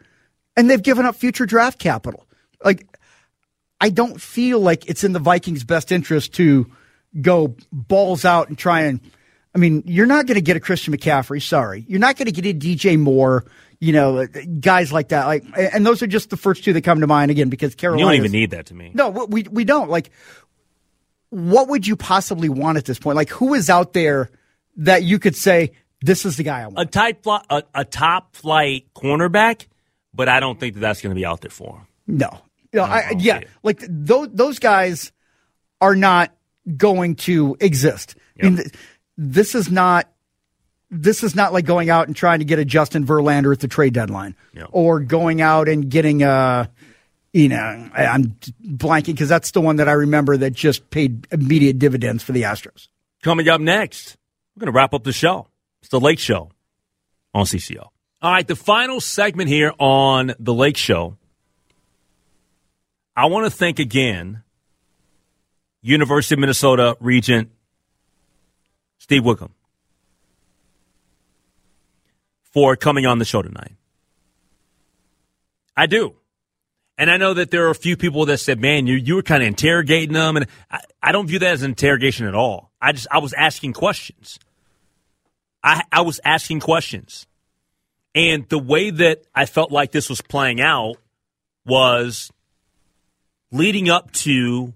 and 0.55 0.69
they've 0.69 0.81
given 0.81 1.05
up 1.05 1.15
future 1.15 1.45
draft 1.45 1.79
capital. 1.79 2.25
Like, 2.63 2.87
I 3.79 3.89
don't 3.89 4.21
feel 4.21 4.59
like 4.59 4.89
it's 4.89 5.03
in 5.03 5.13
the 5.13 5.19
Vikings' 5.19 5.63
best 5.63 5.91
interest 5.91 6.33
to 6.35 6.71
go 7.21 7.55
balls 7.71 8.25
out 8.25 8.49
and 8.49 8.57
try 8.57 8.81
and. 8.81 8.99
I 9.53 9.57
mean, 9.57 9.83
you're 9.85 10.05
not 10.05 10.25
going 10.25 10.35
to 10.35 10.41
get 10.41 10.57
a 10.57 10.59
Christian 10.59 10.93
McCaffrey. 10.93 11.41
Sorry, 11.41 11.85
you're 11.87 11.99
not 11.99 12.17
going 12.17 12.25
to 12.25 12.31
get 12.31 12.45
a 12.45 12.53
DJ 12.57 12.99
Moore. 12.99 13.45
You 13.79 13.93
know, 13.93 14.25
guys 14.59 14.91
like 14.91 15.09
that. 15.09 15.25
Like, 15.27 15.45
and 15.55 15.85
those 15.85 16.01
are 16.01 16.07
just 16.07 16.29
the 16.29 16.37
first 16.37 16.63
two 16.63 16.73
that 16.73 16.81
come 16.83 17.01
to 17.01 17.07
mind 17.07 17.31
again 17.31 17.49
because 17.49 17.75
Carolina. 17.75 18.01
You 18.01 18.09
don't 18.09 18.25
even 18.25 18.31
need 18.31 18.51
that 18.51 18.67
to 18.67 18.73
me. 18.73 18.91
No, 18.93 19.09
we 19.09 19.43
we 19.43 19.63
don't. 19.63 19.89
Like, 19.89 20.11
what 21.29 21.67
would 21.67 21.85
you 21.85 21.95
possibly 21.95 22.49
want 22.49 22.77
at 22.77 22.85
this 22.85 22.99
point? 22.99 23.15
Like, 23.15 23.29
who 23.29 23.53
is 23.53 23.69
out 23.69 23.93
there 23.93 24.29
that 24.77 25.03
you 25.03 25.19
could 25.19 25.35
say 25.35 25.71
this 26.01 26.25
is 26.25 26.37
the 26.37 26.43
guy 26.43 26.61
I 26.61 26.67
want? 26.67 26.79
A 26.79 26.85
tight, 26.85 27.23
fly, 27.23 27.43
a, 27.49 27.63
a 27.73 27.85
top 27.85 28.35
flight 28.35 28.87
cornerback, 28.95 29.67
but 30.13 30.29
I 30.29 30.39
don't 30.39 30.59
think 30.59 30.75
that 30.75 30.79
that's 30.79 31.01
going 31.01 31.11
to 31.11 31.19
be 31.19 31.25
out 31.25 31.41
there 31.41 31.51
for 31.51 31.77
him. 31.77 31.87
No, 32.07 32.41
no, 32.75 32.83
oh, 32.83 32.85
I, 32.85 33.09
don't 33.09 33.19
yeah, 33.21 33.39
see 33.39 33.45
it. 33.45 33.49
like 33.63 33.83
those 33.87 34.29
those 34.33 34.59
guys 34.59 35.11
are 35.81 35.95
not 35.95 36.31
going 36.77 37.15
to 37.15 37.55
exist. 37.59 38.15
I 38.41 38.49
mean, 38.49 38.63
this 39.17 39.55
is 39.55 39.71
not 39.71 40.07
this 40.91 41.23
is 41.23 41.35
not 41.35 41.51
like 41.53 41.65
going 41.65 41.89
out 41.89 42.07
and 42.07 42.15
trying 42.15 42.39
to 42.39 42.45
get 42.45 42.59
a 42.59 42.65
Justin 42.65 43.05
Verlander 43.05 43.51
at 43.53 43.59
the 43.59 43.67
trade 43.67 43.93
deadline, 43.93 44.35
Yeah. 44.53 44.65
or 44.71 44.99
going 44.99 45.41
out 45.41 45.67
and 45.67 45.89
getting 45.89 46.23
a. 46.23 46.69
You 47.33 47.49
know, 47.49 47.89
I- 47.93 48.05
I'm 48.05 48.37
blanking 48.65 49.07
because 49.07 49.27
that's 49.27 49.51
the 49.51 49.59
one 49.59 49.75
that 49.77 49.89
I 49.89 49.91
remember 49.91 50.37
that 50.37 50.53
just 50.53 50.89
paid 50.89 51.27
immediate 51.31 51.77
dividends 51.79 52.23
for 52.23 52.31
the 52.31 52.43
Astros. 52.43 52.87
Coming 53.23 53.49
up 53.49 53.59
next, 53.59 54.15
we're 54.55 54.61
going 54.61 54.71
to 54.73 54.77
wrap 54.77 54.93
up 54.93 55.03
the 55.03 55.11
show. 55.11 55.47
It's 55.81 55.89
the 55.89 55.99
Lake 55.99 56.19
Show 56.19 56.51
on 57.33 57.43
CCO. 57.45 57.89
All 58.21 58.31
right, 58.31 58.47
the 58.47 58.55
final 58.55 59.01
segment 59.01 59.49
here 59.49 59.73
on 59.79 60.33
the 60.39 60.53
Lake 60.53 60.77
Show. 60.77 61.17
I 63.15 63.27
want 63.27 63.45
to 63.45 63.49
thank 63.49 63.79
again 63.79 64.43
University 65.81 66.35
of 66.35 66.39
Minnesota 66.39 66.97
Regent 66.99 67.49
Steve 68.97 69.23
Sviggum 69.23 69.51
for 72.51 72.75
coming 72.75 73.05
on 73.05 73.19
the 73.19 73.25
show 73.25 73.41
tonight. 73.41 73.73
I 75.77 75.85
do. 75.85 76.15
And 76.97 77.11
I 77.11 77.17
know 77.17 77.33
that 77.33 77.51
there 77.51 77.67
are 77.67 77.71
a 77.71 77.75
few 77.75 77.97
people 77.97 78.25
that 78.27 78.37
said, 78.37 78.59
man, 78.59 78.87
you, 78.87 78.95
you 78.95 79.15
were 79.15 79.21
kind 79.21 79.43
of 79.43 79.47
interrogating 79.47 80.13
them. 80.13 80.37
And 80.37 80.47
I, 80.71 80.79
I 81.03 81.11
don't 81.11 81.27
view 81.27 81.39
that 81.39 81.51
as 81.51 81.63
interrogation 81.63 82.25
at 82.25 82.35
all. 82.35 82.71
I 82.81 82.93
just, 82.93 83.07
I 83.11 83.19
was 83.19 83.33
asking 83.33 83.73
questions. 83.73 84.39
I, 85.63 85.83
I 85.91 86.01
was 86.01 86.19
asking 86.23 86.61
questions. 86.61 87.27
And 88.13 88.47
the 88.47 88.59
way 88.59 88.91
that 88.91 89.23
I 89.35 89.45
felt 89.45 89.71
like 89.71 89.91
this 89.91 90.09
was 90.09 90.21
playing 90.21 90.61
out 90.61 90.95
was 91.65 92.31
leading 93.55 93.89
up 93.89 94.11
to 94.11 94.73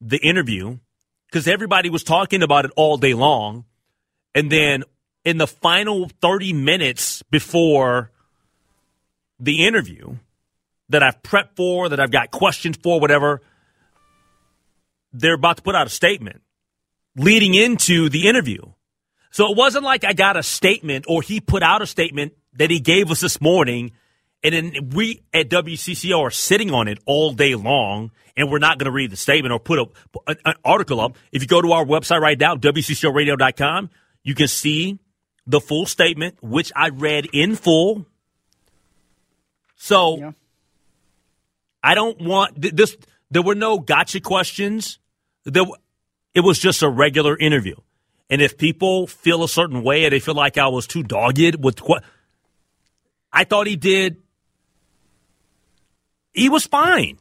the 0.00 0.18
interview 0.18 0.78
because 1.26 1.46
everybody 1.46 1.90
was 1.90 2.02
talking 2.02 2.42
about 2.42 2.64
it 2.64 2.72
all 2.76 2.96
day 2.96 3.14
long. 3.14 3.64
And 4.34 4.50
then 4.50 4.84
in 5.24 5.38
the 5.38 5.46
final 5.46 6.10
30 6.20 6.52
minutes 6.52 7.22
before 7.30 8.10
the 9.38 9.64
interview 9.64 10.16
that 10.88 11.02
I've 11.02 11.22
prepped 11.22 11.54
for, 11.54 11.88
that 11.88 12.00
I've 12.00 12.10
got 12.10 12.32
questions 12.32 12.76
for, 12.82 12.98
whatever, 12.98 13.42
they're 15.12 15.34
about 15.34 15.58
to 15.58 15.62
put 15.62 15.76
out 15.76 15.86
a 15.86 15.90
statement 15.90 16.42
leading 17.16 17.54
into 17.54 18.08
the 18.08 18.28
interview. 18.28 18.62
So 19.30 19.50
it 19.52 19.56
wasn't 19.56 19.84
like 19.84 20.04
I 20.04 20.14
got 20.14 20.36
a 20.36 20.42
statement 20.42 21.04
or 21.08 21.22
he 21.22 21.40
put 21.40 21.62
out 21.62 21.80
a 21.80 21.86
statement 21.86 22.32
that 22.54 22.70
he 22.70 22.80
gave 22.80 23.10
us 23.12 23.20
this 23.20 23.40
morning 23.40 23.92
and 24.42 24.54
then 24.54 24.90
we 24.94 25.22
at 25.34 25.48
WCCO 25.50 26.18
are 26.20 26.30
sitting 26.30 26.70
on 26.72 26.88
it 26.88 26.98
all 27.06 27.32
day 27.32 27.54
long 27.54 28.10
and 28.36 28.50
we're 28.50 28.58
not 28.58 28.78
going 28.78 28.86
to 28.86 28.90
read 28.90 29.10
the 29.10 29.16
statement 29.16 29.52
or 29.52 29.60
put 29.60 29.78
a, 29.78 29.86
an, 30.26 30.36
an 30.44 30.54
article 30.64 31.00
up. 31.00 31.16
If 31.32 31.42
you 31.42 31.48
go 31.48 31.60
to 31.60 31.72
our 31.72 31.84
website 31.84 32.20
right 32.20 32.38
now, 32.38 32.56
WCCOradio.com, 32.56 33.90
you 34.22 34.34
can 34.34 34.48
see 34.48 34.98
the 35.46 35.60
full 35.60 35.84
statement, 35.86 36.38
which 36.42 36.72
I 36.74 36.88
read 36.88 37.26
in 37.32 37.56
full 37.56 38.06
So 39.76 40.18
Yeah. 40.18 40.32
I 41.82 41.94
don't 41.94 42.20
want 42.20 42.60
th- 42.60 42.74
this. 42.74 42.96
There 43.30 43.42
were 43.42 43.54
no 43.54 43.78
gotcha 43.78 44.20
questions. 44.20 44.98
There, 45.44 45.62
w- 45.62 45.76
it 46.34 46.40
was 46.40 46.58
just 46.58 46.82
a 46.82 46.88
regular 46.88 47.36
interview. 47.38 47.76
And 48.28 48.40
if 48.42 48.58
people 48.58 49.06
feel 49.06 49.42
a 49.42 49.48
certain 49.48 49.82
way 49.82 50.04
or 50.04 50.10
they 50.10 50.20
feel 50.20 50.34
like 50.34 50.58
I 50.58 50.68
was 50.68 50.86
too 50.86 51.02
dogged 51.02 51.56
with 51.62 51.80
what 51.80 52.04
I 53.32 53.44
thought 53.44 53.66
he 53.66 53.76
did, 53.76 54.18
he 56.32 56.48
was 56.48 56.66
fine. 56.66 57.18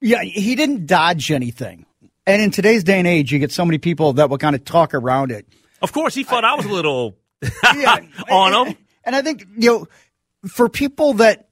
Yeah, 0.00 0.22
he 0.22 0.54
didn't 0.54 0.86
dodge 0.86 1.30
anything. 1.30 1.86
And 2.26 2.42
in 2.42 2.50
today's 2.50 2.84
day 2.84 2.98
and 2.98 3.06
age, 3.06 3.32
you 3.32 3.38
get 3.38 3.52
so 3.52 3.64
many 3.64 3.78
people 3.78 4.14
that 4.14 4.28
will 4.28 4.38
kind 4.38 4.54
of 4.54 4.64
talk 4.64 4.94
around 4.94 5.30
it. 5.32 5.46
Of 5.80 5.92
course, 5.92 6.14
he 6.14 6.24
thought 6.24 6.44
I 6.44 6.54
was 6.54 6.66
a 6.66 6.68
little 6.68 7.16
Yeah, 7.74 7.98
on 8.30 8.54
and, 8.54 8.68
him. 8.68 8.78
And 9.04 9.16
I 9.16 9.22
think 9.22 9.46
you 9.56 9.70
know, 9.70 9.88
for 10.46 10.68
people 10.68 11.14
that 11.14 11.48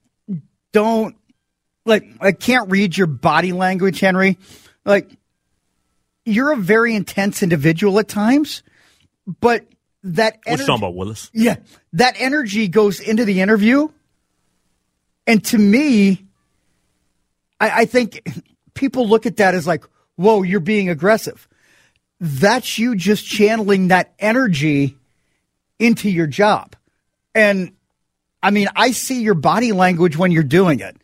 don't 0.73 1.17
like, 1.85 2.05
I 2.21 2.33
can't 2.33 2.71
read 2.71 2.97
your 2.97 3.07
body 3.07 3.53
language, 3.53 4.01
Henry. 4.01 4.39
Like, 4.85 5.11
you're 6.25 6.53
a 6.53 6.57
very 6.57 6.95
intense 6.95 7.43
individual 7.43 7.99
at 7.99 8.09
times, 8.09 8.63
but 9.41 9.65
that 10.03 10.39
energy, 10.47 10.67
talking 10.67 10.83
about, 10.83 10.95
Willis? 10.95 11.31
yeah, 11.33 11.57
that 11.95 12.17
energy 12.19 12.69
goes 12.69 13.01
into 13.01 13.25
the 13.25 13.41
interview, 13.41 13.89
and 15.27 15.45
to 15.47 15.59
me, 15.59 16.26
I, 17.61 17.83
I 17.83 17.85
think 17.85 18.27
people 18.75 19.09
look 19.09 19.27
at 19.27 19.37
that 19.39 19.55
as 19.55 19.67
like, 19.67 19.85
"Whoa, 20.17 20.43
you're 20.43 20.61
being 20.61 20.89
aggressive." 20.89 21.49
That's 22.19 22.79
you 22.79 22.97
just 22.97 23.27
channeling 23.27 23.89
that 23.89 24.15
energy 24.19 24.97
into 25.79 26.09
your 26.09 26.27
job. 26.27 26.75
And 27.35 27.73
I 28.43 28.51
mean, 28.51 28.69
I 28.75 28.93
see 28.93 29.23
your 29.23 29.35
body 29.35 29.73
language 29.73 30.17
when 30.17 30.33
you're 30.33 30.43
doing 30.43 30.81
it. 30.81 30.97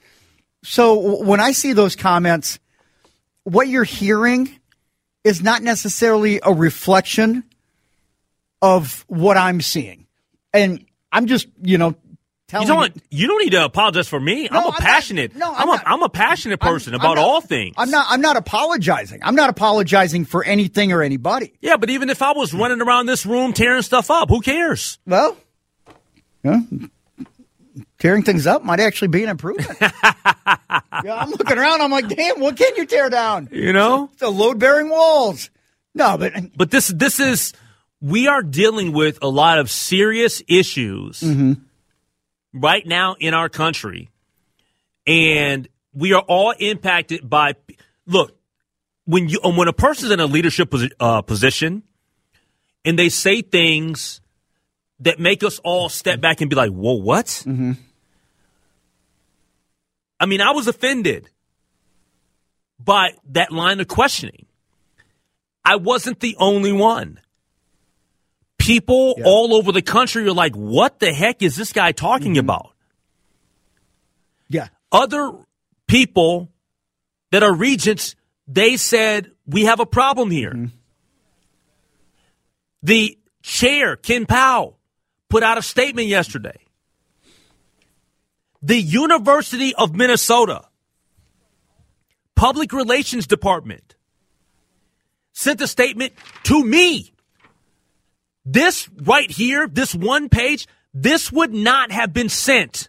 So 0.64 1.22
when 1.22 1.40
I 1.40 1.52
see 1.52 1.72
those 1.72 1.96
comments, 1.96 2.58
what 3.44 3.68
you're 3.68 3.84
hearing 3.84 4.58
is 5.24 5.42
not 5.42 5.62
necessarily 5.62 6.40
a 6.42 6.52
reflection 6.52 7.44
of 8.60 9.04
what 9.08 9.36
I'm 9.36 9.60
seeing. 9.60 10.06
And 10.52 10.84
I'm 11.10 11.26
just, 11.26 11.48
you 11.60 11.78
know, 11.78 11.96
telling 12.52 12.68
You 12.68 12.74
don't. 12.74 13.02
You 13.10 13.26
don't 13.26 13.42
need 13.44 13.50
to 13.50 13.64
apologize 13.64 14.06
for 14.08 14.20
me. 14.20 14.48
No, 14.50 14.58
I'm 14.60 14.64
a 14.64 14.66
I'm 14.68 14.72
not- 14.72 14.78
passionate. 14.80 15.34
no, 15.34 15.52
I'm, 15.52 15.62
I'm 15.62 15.68
a 15.68 15.72
not- 15.72 15.82
I'm 15.86 16.02
a 16.04 16.08
passionate 16.08 16.60
person 16.60 16.94
about 16.94 17.16
not- 17.16 17.24
all 17.24 17.40
things. 17.40 17.74
I'm 17.76 17.90
not 17.90 18.06
I'm 18.08 18.20
not 18.20 18.36
apologizing. 18.36 19.20
I'm 19.24 19.34
not 19.34 19.50
apologizing 19.50 20.24
for 20.26 20.44
anything 20.44 20.92
or 20.92 21.02
anybody. 21.02 21.52
Yeah, 21.60 21.76
but 21.76 21.90
even 21.90 22.08
if 22.10 22.22
I 22.22 22.32
was 22.32 22.54
running 22.54 22.80
around 22.80 23.06
this 23.06 23.26
room 23.26 23.52
tearing 23.52 23.82
stuff 23.82 24.10
up, 24.10 24.28
who 24.28 24.40
cares? 24.40 24.98
Well, 25.06 25.36
yeah, 26.44 26.60
tearing 27.98 28.22
things 28.22 28.46
up 28.46 28.64
might 28.64 28.80
actually 28.80 29.08
be 29.08 29.22
an 29.22 29.28
improvement. 29.30 29.76
yeah, 29.80 31.16
I'm 31.16 31.30
looking 31.30 31.58
around. 31.58 31.80
I'm 31.80 31.90
like, 31.90 32.08
damn, 32.08 32.40
what 32.40 32.56
can 32.56 32.74
you 32.76 32.86
tear 32.86 33.10
down? 33.10 33.48
You 33.52 33.72
know. 33.72 34.10
The 34.18 34.30
load 34.30 34.58
bearing 34.58 34.88
walls. 34.88 35.50
No, 35.94 36.16
but 36.18 36.32
But 36.56 36.70
this 36.70 36.88
this 36.88 37.20
is 37.20 37.52
we 38.00 38.26
are 38.26 38.42
dealing 38.42 38.92
with 38.92 39.18
a 39.22 39.28
lot 39.28 39.58
of 39.58 39.70
serious 39.70 40.42
issues 40.48 41.20
Mm-hmm. 41.20 41.52
Right 42.52 42.86
now 42.86 43.16
in 43.18 43.34
our 43.34 43.48
country, 43.48 44.10
and 45.06 45.68
we 45.92 46.12
are 46.12 46.22
all 46.22 46.54
impacted 46.58 47.28
by. 47.28 47.54
Look, 48.06 48.36
when 49.06 49.28
you 49.28 49.40
when 49.42 49.68
a 49.68 49.72
person's 49.72 50.10
in 50.10 50.20
a 50.20 50.26
leadership 50.26 50.72
uh, 51.00 51.22
position, 51.22 51.82
and 52.84 52.98
they 52.98 53.08
say 53.08 53.42
things 53.42 54.20
that 55.00 55.18
make 55.18 55.42
us 55.42 55.58
all 55.64 55.88
step 55.88 56.20
back 56.20 56.40
and 56.40 56.50
be 56.50 56.56
like, 56.56 56.70
"Whoa, 56.70 56.94
what?" 56.94 57.26
Mm-hmm. 57.26 57.72
I 60.20 60.26
mean, 60.26 60.40
I 60.40 60.52
was 60.52 60.68
offended 60.68 61.28
by 62.78 63.14
that 63.30 63.50
line 63.52 63.80
of 63.80 63.88
questioning. 63.88 64.46
I 65.64 65.76
wasn't 65.76 66.20
the 66.20 66.36
only 66.38 66.72
one. 66.72 67.20
People 68.62 69.16
all 69.24 69.54
over 69.54 69.72
the 69.72 69.82
country 69.82 70.24
are 70.28 70.32
like, 70.32 70.54
what 70.54 71.00
the 71.00 71.12
heck 71.12 71.42
is 71.42 71.56
this 71.56 71.72
guy 71.72 71.92
talking 71.92 72.34
mm-hmm. 72.34 72.40
about? 72.40 72.72
yeah, 74.48 74.68
Other 74.92 75.32
people 75.88 76.50
that 77.30 77.42
are 77.42 77.52
regents, 77.52 78.14
they 78.46 78.76
said, 78.76 79.30
we 79.46 79.64
have 79.64 79.80
a 79.80 79.86
problem 79.86 80.30
here. 80.30 80.52
Mm-hmm. 80.52 80.76
The 82.82 83.18
chair, 83.42 83.96
Ken 83.96 84.26
Powell, 84.26 84.78
put 85.28 85.42
out 85.42 85.58
a 85.58 85.62
statement 85.62 86.08
yesterday. 86.08 86.58
The 88.62 88.80
University 88.80 89.74
of 89.74 89.94
Minnesota 89.94 90.68
Public 92.36 92.72
Relations 92.72 93.26
Department 93.26 93.96
sent 95.32 95.60
a 95.60 95.66
statement 95.66 96.12
to 96.44 96.62
me. 96.64 97.11
This 98.44 98.88
right 99.02 99.30
here, 99.30 99.68
this 99.68 99.94
one 99.94 100.28
page, 100.28 100.66
this 100.92 101.30
would 101.30 101.52
not 101.54 101.90
have 101.92 102.12
been 102.12 102.28
sent 102.28 102.88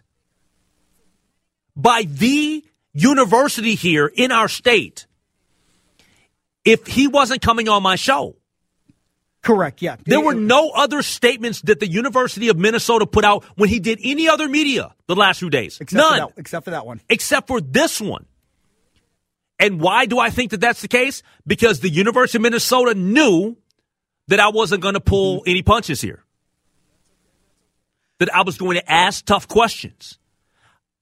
by 1.76 2.02
the 2.08 2.64
university 2.92 3.74
here 3.74 4.06
in 4.14 4.32
our 4.32 4.48
state 4.48 5.06
if 6.64 6.86
he 6.86 7.06
wasn't 7.08 7.40
coming 7.42 7.68
on 7.68 7.82
my 7.82 7.96
show. 7.96 8.36
correct. 9.42 9.82
Yeah, 9.82 9.96
There 10.06 10.20
were 10.20 10.34
no 10.34 10.70
other 10.70 11.02
statements 11.02 11.60
that 11.62 11.78
the 11.80 11.86
University 11.88 12.48
of 12.48 12.56
Minnesota 12.56 13.06
put 13.06 13.24
out 13.24 13.44
when 13.56 13.68
he 13.68 13.78
did 13.80 13.98
any 14.02 14.28
other 14.28 14.48
media 14.48 14.94
the 15.06 15.14
last 15.16 15.38
few 15.40 15.50
days. 15.50 15.78
except 15.80 15.98
None 15.98 16.20
For 16.20 16.26
that, 16.34 16.40
except 16.40 16.64
for 16.64 16.70
that 16.70 16.86
one. 16.86 17.00
except 17.08 17.46
for 17.48 17.60
this 17.60 18.00
one. 18.00 18.24
And 19.58 19.80
why 19.80 20.06
do 20.06 20.18
I 20.18 20.30
think 20.30 20.50
that 20.52 20.60
that's 20.60 20.80
the 20.82 20.88
case? 20.88 21.22
Because 21.46 21.80
the 21.80 21.90
University 21.90 22.38
of 22.38 22.42
Minnesota 22.42 22.94
knew 22.94 23.56
that 24.28 24.40
I 24.40 24.48
wasn't 24.48 24.82
going 24.82 24.94
to 24.94 25.00
pull 25.00 25.38
mm-hmm. 25.40 25.50
any 25.50 25.62
punches 25.62 26.00
here. 26.00 26.24
That 28.20 28.34
I 28.34 28.42
was 28.42 28.58
going 28.58 28.76
to 28.76 28.92
ask 28.92 29.24
tough 29.24 29.48
questions. 29.48 30.18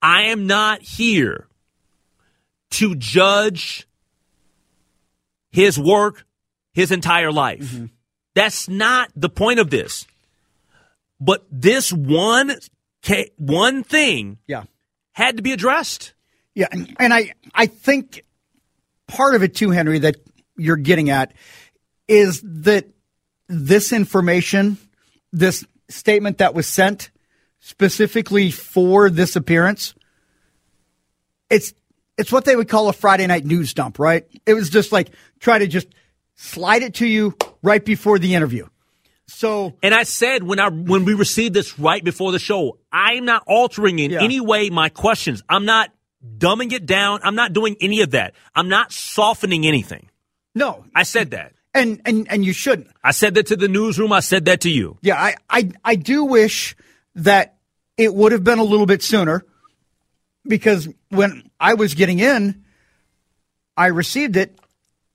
I 0.01 0.23
am 0.23 0.47
not 0.47 0.81
here 0.81 1.47
to 2.71 2.95
judge 2.95 3.87
his 5.51 5.79
work 5.79 6.25
his 6.73 6.91
entire 6.91 7.31
life. 7.31 7.61
Mm-hmm. 7.61 7.85
That's 8.33 8.67
not 8.67 9.11
the 9.15 9.29
point 9.29 9.59
of 9.59 9.69
this. 9.69 10.07
But 11.19 11.45
this 11.51 11.93
one 11.93 12.55
one 13.37 13.83
thing 13.83 14.39
Yeah, 14.47 14.63
had 15.11 15.37
to 15.37 15.43
be 15.43 15.51
addressed. 15.51 16.13
yeah, 16.55 16.67
and, 16.71 16.95
and 16.99 17.13
I 17.13 17.33
I 17.53 17.67
think 17.67 18.25
part 19.07 19.35
of 19.35 19.43
it 19.43 19.55
too, 19.55 19.69
Henry, 19.71 19.99
that 19.99 20.15
you're 20.57 20.77
getting 20.77 21.09
at 21.09 21.33
is 22.07 22.41
that 22.43 22.87
this 23.47 23.91
information, 23.93 24.77
this 25.31 25.65
statement 25.89 26.37
that 26.39 26.53
was 26.53 26.67
sent 26.67 27.11
specifically 27.59 28.51
for 28.51 29.09
this 29.09 29.35
appearance, 29.35 29.93
it's 31.49 31.73
it's 32.17 32.31
what 32.31 32.45
they 32.45 32.55
would 32.55 32.69
call 32.69 32.89
a 32.89 32.93
Friday 32.93 33.25
night 33.27 33.45
news 33.45 33.73
dump, 33.73 33.97
right? 33.99 34.25
It 34.45 34.53
was 34.53 34.69
just 34.69 34.91
like 34.91 35.09
try 35.39 35.59
to 35.59 35.67
just 35.67 35.87
slide 36.35 36.83
it 36.83 36.95
to 36.95 37.07
you 37.07 37.35
right 37.61 37.83
before 37.83 38.19
the 38.19 38.35
interview. 38.35 38.67
So 39.27 39.73
And 39.81 39.93
I 39.95 40.03
said 40.03 40.43
when 40.43 40.59
I 40.59 40.69
when 40.69 41.05
we 41.05 41.13
received 41.13 41.53
this 41.53 41.79
right 41.79 42.03
before 42.03 42.31
the 42.31 42.39
show, 42.39 42.77
I'm 42.91 43.25
not 43.25 43.43
altering 43.47 43.99
in 43.99 44.11
Yeah. 44.11 44.21
any 44.23 44.39
way 44.41 44.69
my 44.69 44.89
questions. 44.89 45.41
I'm 45.49 45.65
not 45.65 45.91
dumbing 46.37 46.71
it 46.71 46.85
down. 46.85 47.19
I'm 47.23 47.35
not 47.35 47.53
doing 47.53 47.75
any 47.81 48.01
of 48.01 48.11
that. 48.11 48.33
I'm 48.55 48.69
not 48.69 48.91
softening 48.91 49.65
anything. 49.65 50.09
no, 50.55 50.85
I 50.93 51.03
said 51.03 51.31
that. 51.31 51.53
And 51.73 52.01
and 52.05 52.27
and 52.31 52.45
you 52.45 52.53
shouldn't. 52.53 52.89
I 53.03 53.11
said 53.11 53.33
that 53.35 53.47
to 53.47 53.55
the 53.55 53.67
newsroom. 53.67 54.11
I 54.11 54.19
said 54.19 54.45
that 54.45 54.61
to 54.61 54.69
you. 54.69 54.97
Yeah, 55.01 55.15
I, 55.21 55.35
I, 55.49 55.71
I 55.83 55.95
do 55.95 56.23
wish 56.25 56.75
that 57.15 57.55
it 57.97 58.13
would 58.13 58.31
have 58.31 58.43
been 58.43 58.59
a 58.59 58.63
little 58.63 58.85
bit 58.85 59.01
sooner 59.03 59.43
because 60.47 60.87
when 61.09 61.49
I 61.59 61.75
was 61.75 61.93
getting 61.93 62.19
in, 62.19 62.63
I 63.77 63.87
received 63.87 64.35
it 64.37 64.57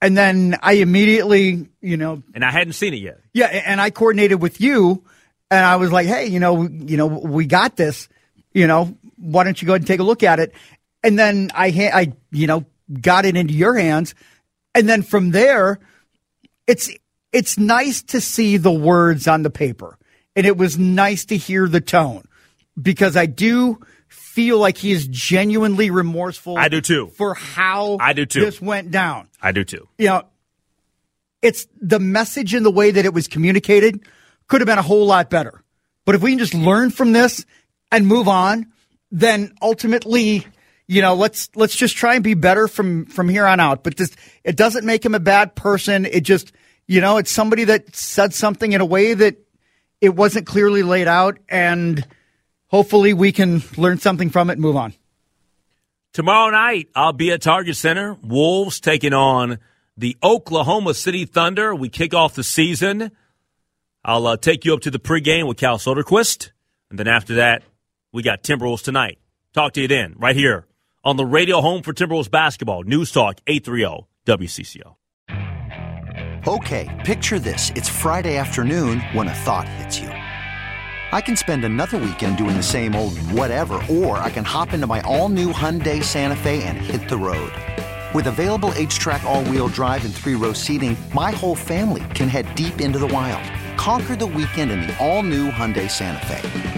and 0.01 0.17
then 0.17 0.57
I 0.63 0.75
immediately, 0.75 1.69
you 1.81 1.97
know, 1.97 2.23
And 2.35 2.45
I 2.45 2.51
hadn't 2.51 2.75
seen 2.75 2.95
it 2.95 2.99
yet. 2.99 3.21
yeah, 3.33 3.47
and 3.47 3.81
I 3.81 3.91
coordinated 3.91 4.41
with 4.41 4.61
you 4.61 5.05
and 5.51 5.65
I 5.65 5.77
was 5.77 5.91
like, 5.91 6.07
hey, 6.07 6.27
you 6.27 6.41
know, 6.41 6.69
you 6.69 6.97
know, 6.97 7.07
we 7.07 7.47
got 7.47 7.77
this, 7.77 8.09
you 8.53 8.67
know, 8.67 8.97
why 9.17 9.45
don't 9.45 9.61
you 9.61 9.67
go 9.67 9.73
ahead 9.73 9.81
and 9.83 9.87
take 9.89 10.01
a 10.01 10.05
look 10.05 10.23
at 10.23 10.39
it? 10.39 10.53
And 11.03 11.19
then 11.19 11.51
I, 11.55 11.71
ha- 11.71 11.91
I, 11.95 12.13
you 12.31 12.47
know, 12.47 12.65
got 13.01 13.25
it 13.25 13.37
into 13.37 13.55
your 13.55 13.75
hands. 13.77 14.15
And 14.75 14.89
then 14.89 15.03
from 15.03 15.31
there, 15.31 15.79
it's 16.69 16.91
it's 17.33 17.59
nice 17.59 18.03
to 18.03 18.21
see 18.21 18.57
the 18.57 18.71
words 18.71 19.27
on 19.27 19.43
the 19.43 19.51
paper 19.51 19.99
and 20.37 20.47
it 20.47 20.57
was 20.57 20.79
nice 20.79 21.25
to 21.27 21.37
hear 21.37 21.67
the 21.67 21.81
tone 21.81 22.23
because 22.81 23.17
I 23.17 23.27
do 23.27 23.81
feel 24.07 24.59
like 24.59 24.79
he 24.79 24.93
is 24.93 25.09
genuinely 25.09 25.91
remorseful. 25.91 26.57
I 26.57 26.69
do 26.69 26.81
too. 26.81 27.09
For 27.09 27.35
how 27.35 27.97
I 28.01 28.13
do 28.13 28.25
too. 28.25 28.43
this 28.43 28.63
went 28.63 28.93
down. 28.93 29.29
I 29.43 29.51
do 29.51 29.65
too. 29.65 29.89
You 29.99 30.07
know, 30.07 30.23
it's 31.43 31.67
the 31.81 31.99
message 31.99 32.55
and 32.55 32.65
the 32.65 32.71
way 32.71 32.93
that 32.93 33.05
it 33.05 33.13
was 33.13 33.27
communicated 33.27 34.01
could 34.47 34.61
have 34.61 34.67
been 34.67 34.79
a 34.79 34.83
whole 34.83 35.07
lot 35.07 35.29
better. 35.31 35.63
But 36.05 36.15
if 36.15 36.23
we 36.23 36.31
can 36.31 36.39
just 36.39 36.55
learn 36.55 36.91
from 36.91 37.13
this 37.13 37.45
and 37.91 38.07
move 38.07 38.29
on, 38.29 38.73
then 39.11 39.55
ultimately, 39.61 40.47
you 40.89 41.03
know, 41.03 41.15
let's 41.15 41.51
let's 41.55 41.77
just 41.77 41.97
try 41.97 42.15
and 42.15 42.25
be 42.25 42.35
better 42.35 42.67
from 42.67 43.05
from 43.05 43.29
here 43.29 43.47
on 43.47 43.61
out. 43.61 43.85
But 43.85 43.97
this 43.97 44.17
it 44.43 44.57
doesn't 44.57 44.87
make 44.87 45.05
him 45.05 45.15
a 45.15 45.21
bad 45.21 45.55
person. 45.55 46.07
It 46.07 46.23
just 46.23 46.51
you 46.87 47.03
know, 47.03 47.19
it's 47.19 47.31
somebody 47.31 47.65
that 47.65 47.95
said 47.95 48.33
something 48.33 48.73
in 48.73 48.81
a 48.81 48.87
way 48.87 49.13
that 49.13 49.37
it 50.01 50.17
wasn't 50.17 50.47
clearly 50.47 50.83
laid 50.83 51.07
out, 51.07 51.39
and 51.49 52.05
hopefully 52.69 53.13
we 53.13 53.33
can 53.33 53.63
learn 53.77 53.99
something 53.99 54.31
from 54.31 54.49
it 54.49 54.55
and 54.55 54.63
move 54.63 54.77
on. 54.77 54.95
Tomorrow 56.15 56.51
night, 56.51 56.89
I'll 56.97 57.13
be 57.13 57.31
at 57.33 57.43
Target 57.43 57.77
Center. 57.77 58.17
Wolves 58.23 58.81
taking 58.81 59.13
on 59.13 59.59
the 59.99 60.17
Oklahoma 60.23 60.95
City 60.95 61.27
Thunder. 61.27 61.75
We 61.75 61.91
kick 61.91 62.15
off 62.15 62.35
the 62.35 62.43
season. 62.43 63.11
I'll 64.03 64.27
uh, 64.27 64.37
take 64.39 64.65
you 64.65 64.73
up 64.73 64.81
to 64.81 64.91
the 64.91 64.99
pregame 64.99 65.47
with 65.47 65.59
Cal 65.59 65.77
Soderquist. 65.77 66.51
And 66.89 66.99
then 66.99 67.09
after 67.09 67.35
that, 67.35 67.63
we 68.11 68.23
got 68.23 68.43
Timberwolves 68.43 68.83
tonight. 68.83 69.19
Talk 69.53 69.75
to 69.75 69.83
you 69.83 69.89
then, 69.89 70.15
right 70.17 70.35
here 70.35 70.65
on 71.05 71.17
the 71.17 71.25
radio 71.25 71.61
home 71.61 71.83
for 71.83 71.93
Timberwolves 71.93 72.31
basketball. 72.31 72.85
News 72.85 73.13
Talk 73.13 73.41
830 73.47 74.07
WCCO. 74.27 74.95
Okay, 76.47 77.03
picture 77.05 77.39
this. 77.39 77.71
It's 77.75 77.89
Friday 77.89 78.37
afternoon 78.37 79.01
when 79.13 79.29
a 79.29 79.35
thought 79.35 79.69
hits 79.69 79.99
you. 79.99 80.09
I 80.09 81.21
can 81.21 81.37
spend 81.37 81.65
another 81.65 81.99
weekend 81.99 82.37
doing 82.37 82.57
the 82.57 82.63
same 82.63 82.95
old 82.95 83.19
whatever, 83.33 83.81
or 83.91 84.19
I 84.19 84.31
can 84.31 84.45
hop 84.45 84.73
into 84.73 84.87
my 84.87 85.01
all 85.03 85.29
new 85.29 85.53
Hyundai 85.53 86.03
Santa 86.03 86.37
Fe 86.37 86.63
and 86.63 86.77
hit 86.77 87.09
the 87.09 87.17
road. 87.17 87.53
With 88.15 88.27
available 88.27 88.71
HTRAC, 88.71 89.25
all 89.25 89.45
wheel 89.45 89.69
drive, 89.69 90.05
and 90.05 90.15
three 90.15 90.35
row 90.35 90.53
seating, 90.53 90.97
my 91.15 91.31
whole 91.31 91.55
family 91.55 92.05
can 92.15 92.29
head 92.29 92.55
deep 92.55 92.81
into 92.81 92.99
the 92.99 93.09
wild. 93.09 93.43
Conquer 93.79 94.17
the 94.17 94.27
weekend 94.27 94.71
in 94.71 94.81
the 94.83 94.97
all 95.05 95.23
new 95.23 95.51
Hyundai 95.51 95.91
Santa 95.91 96.25
Fe. 96.27 96.78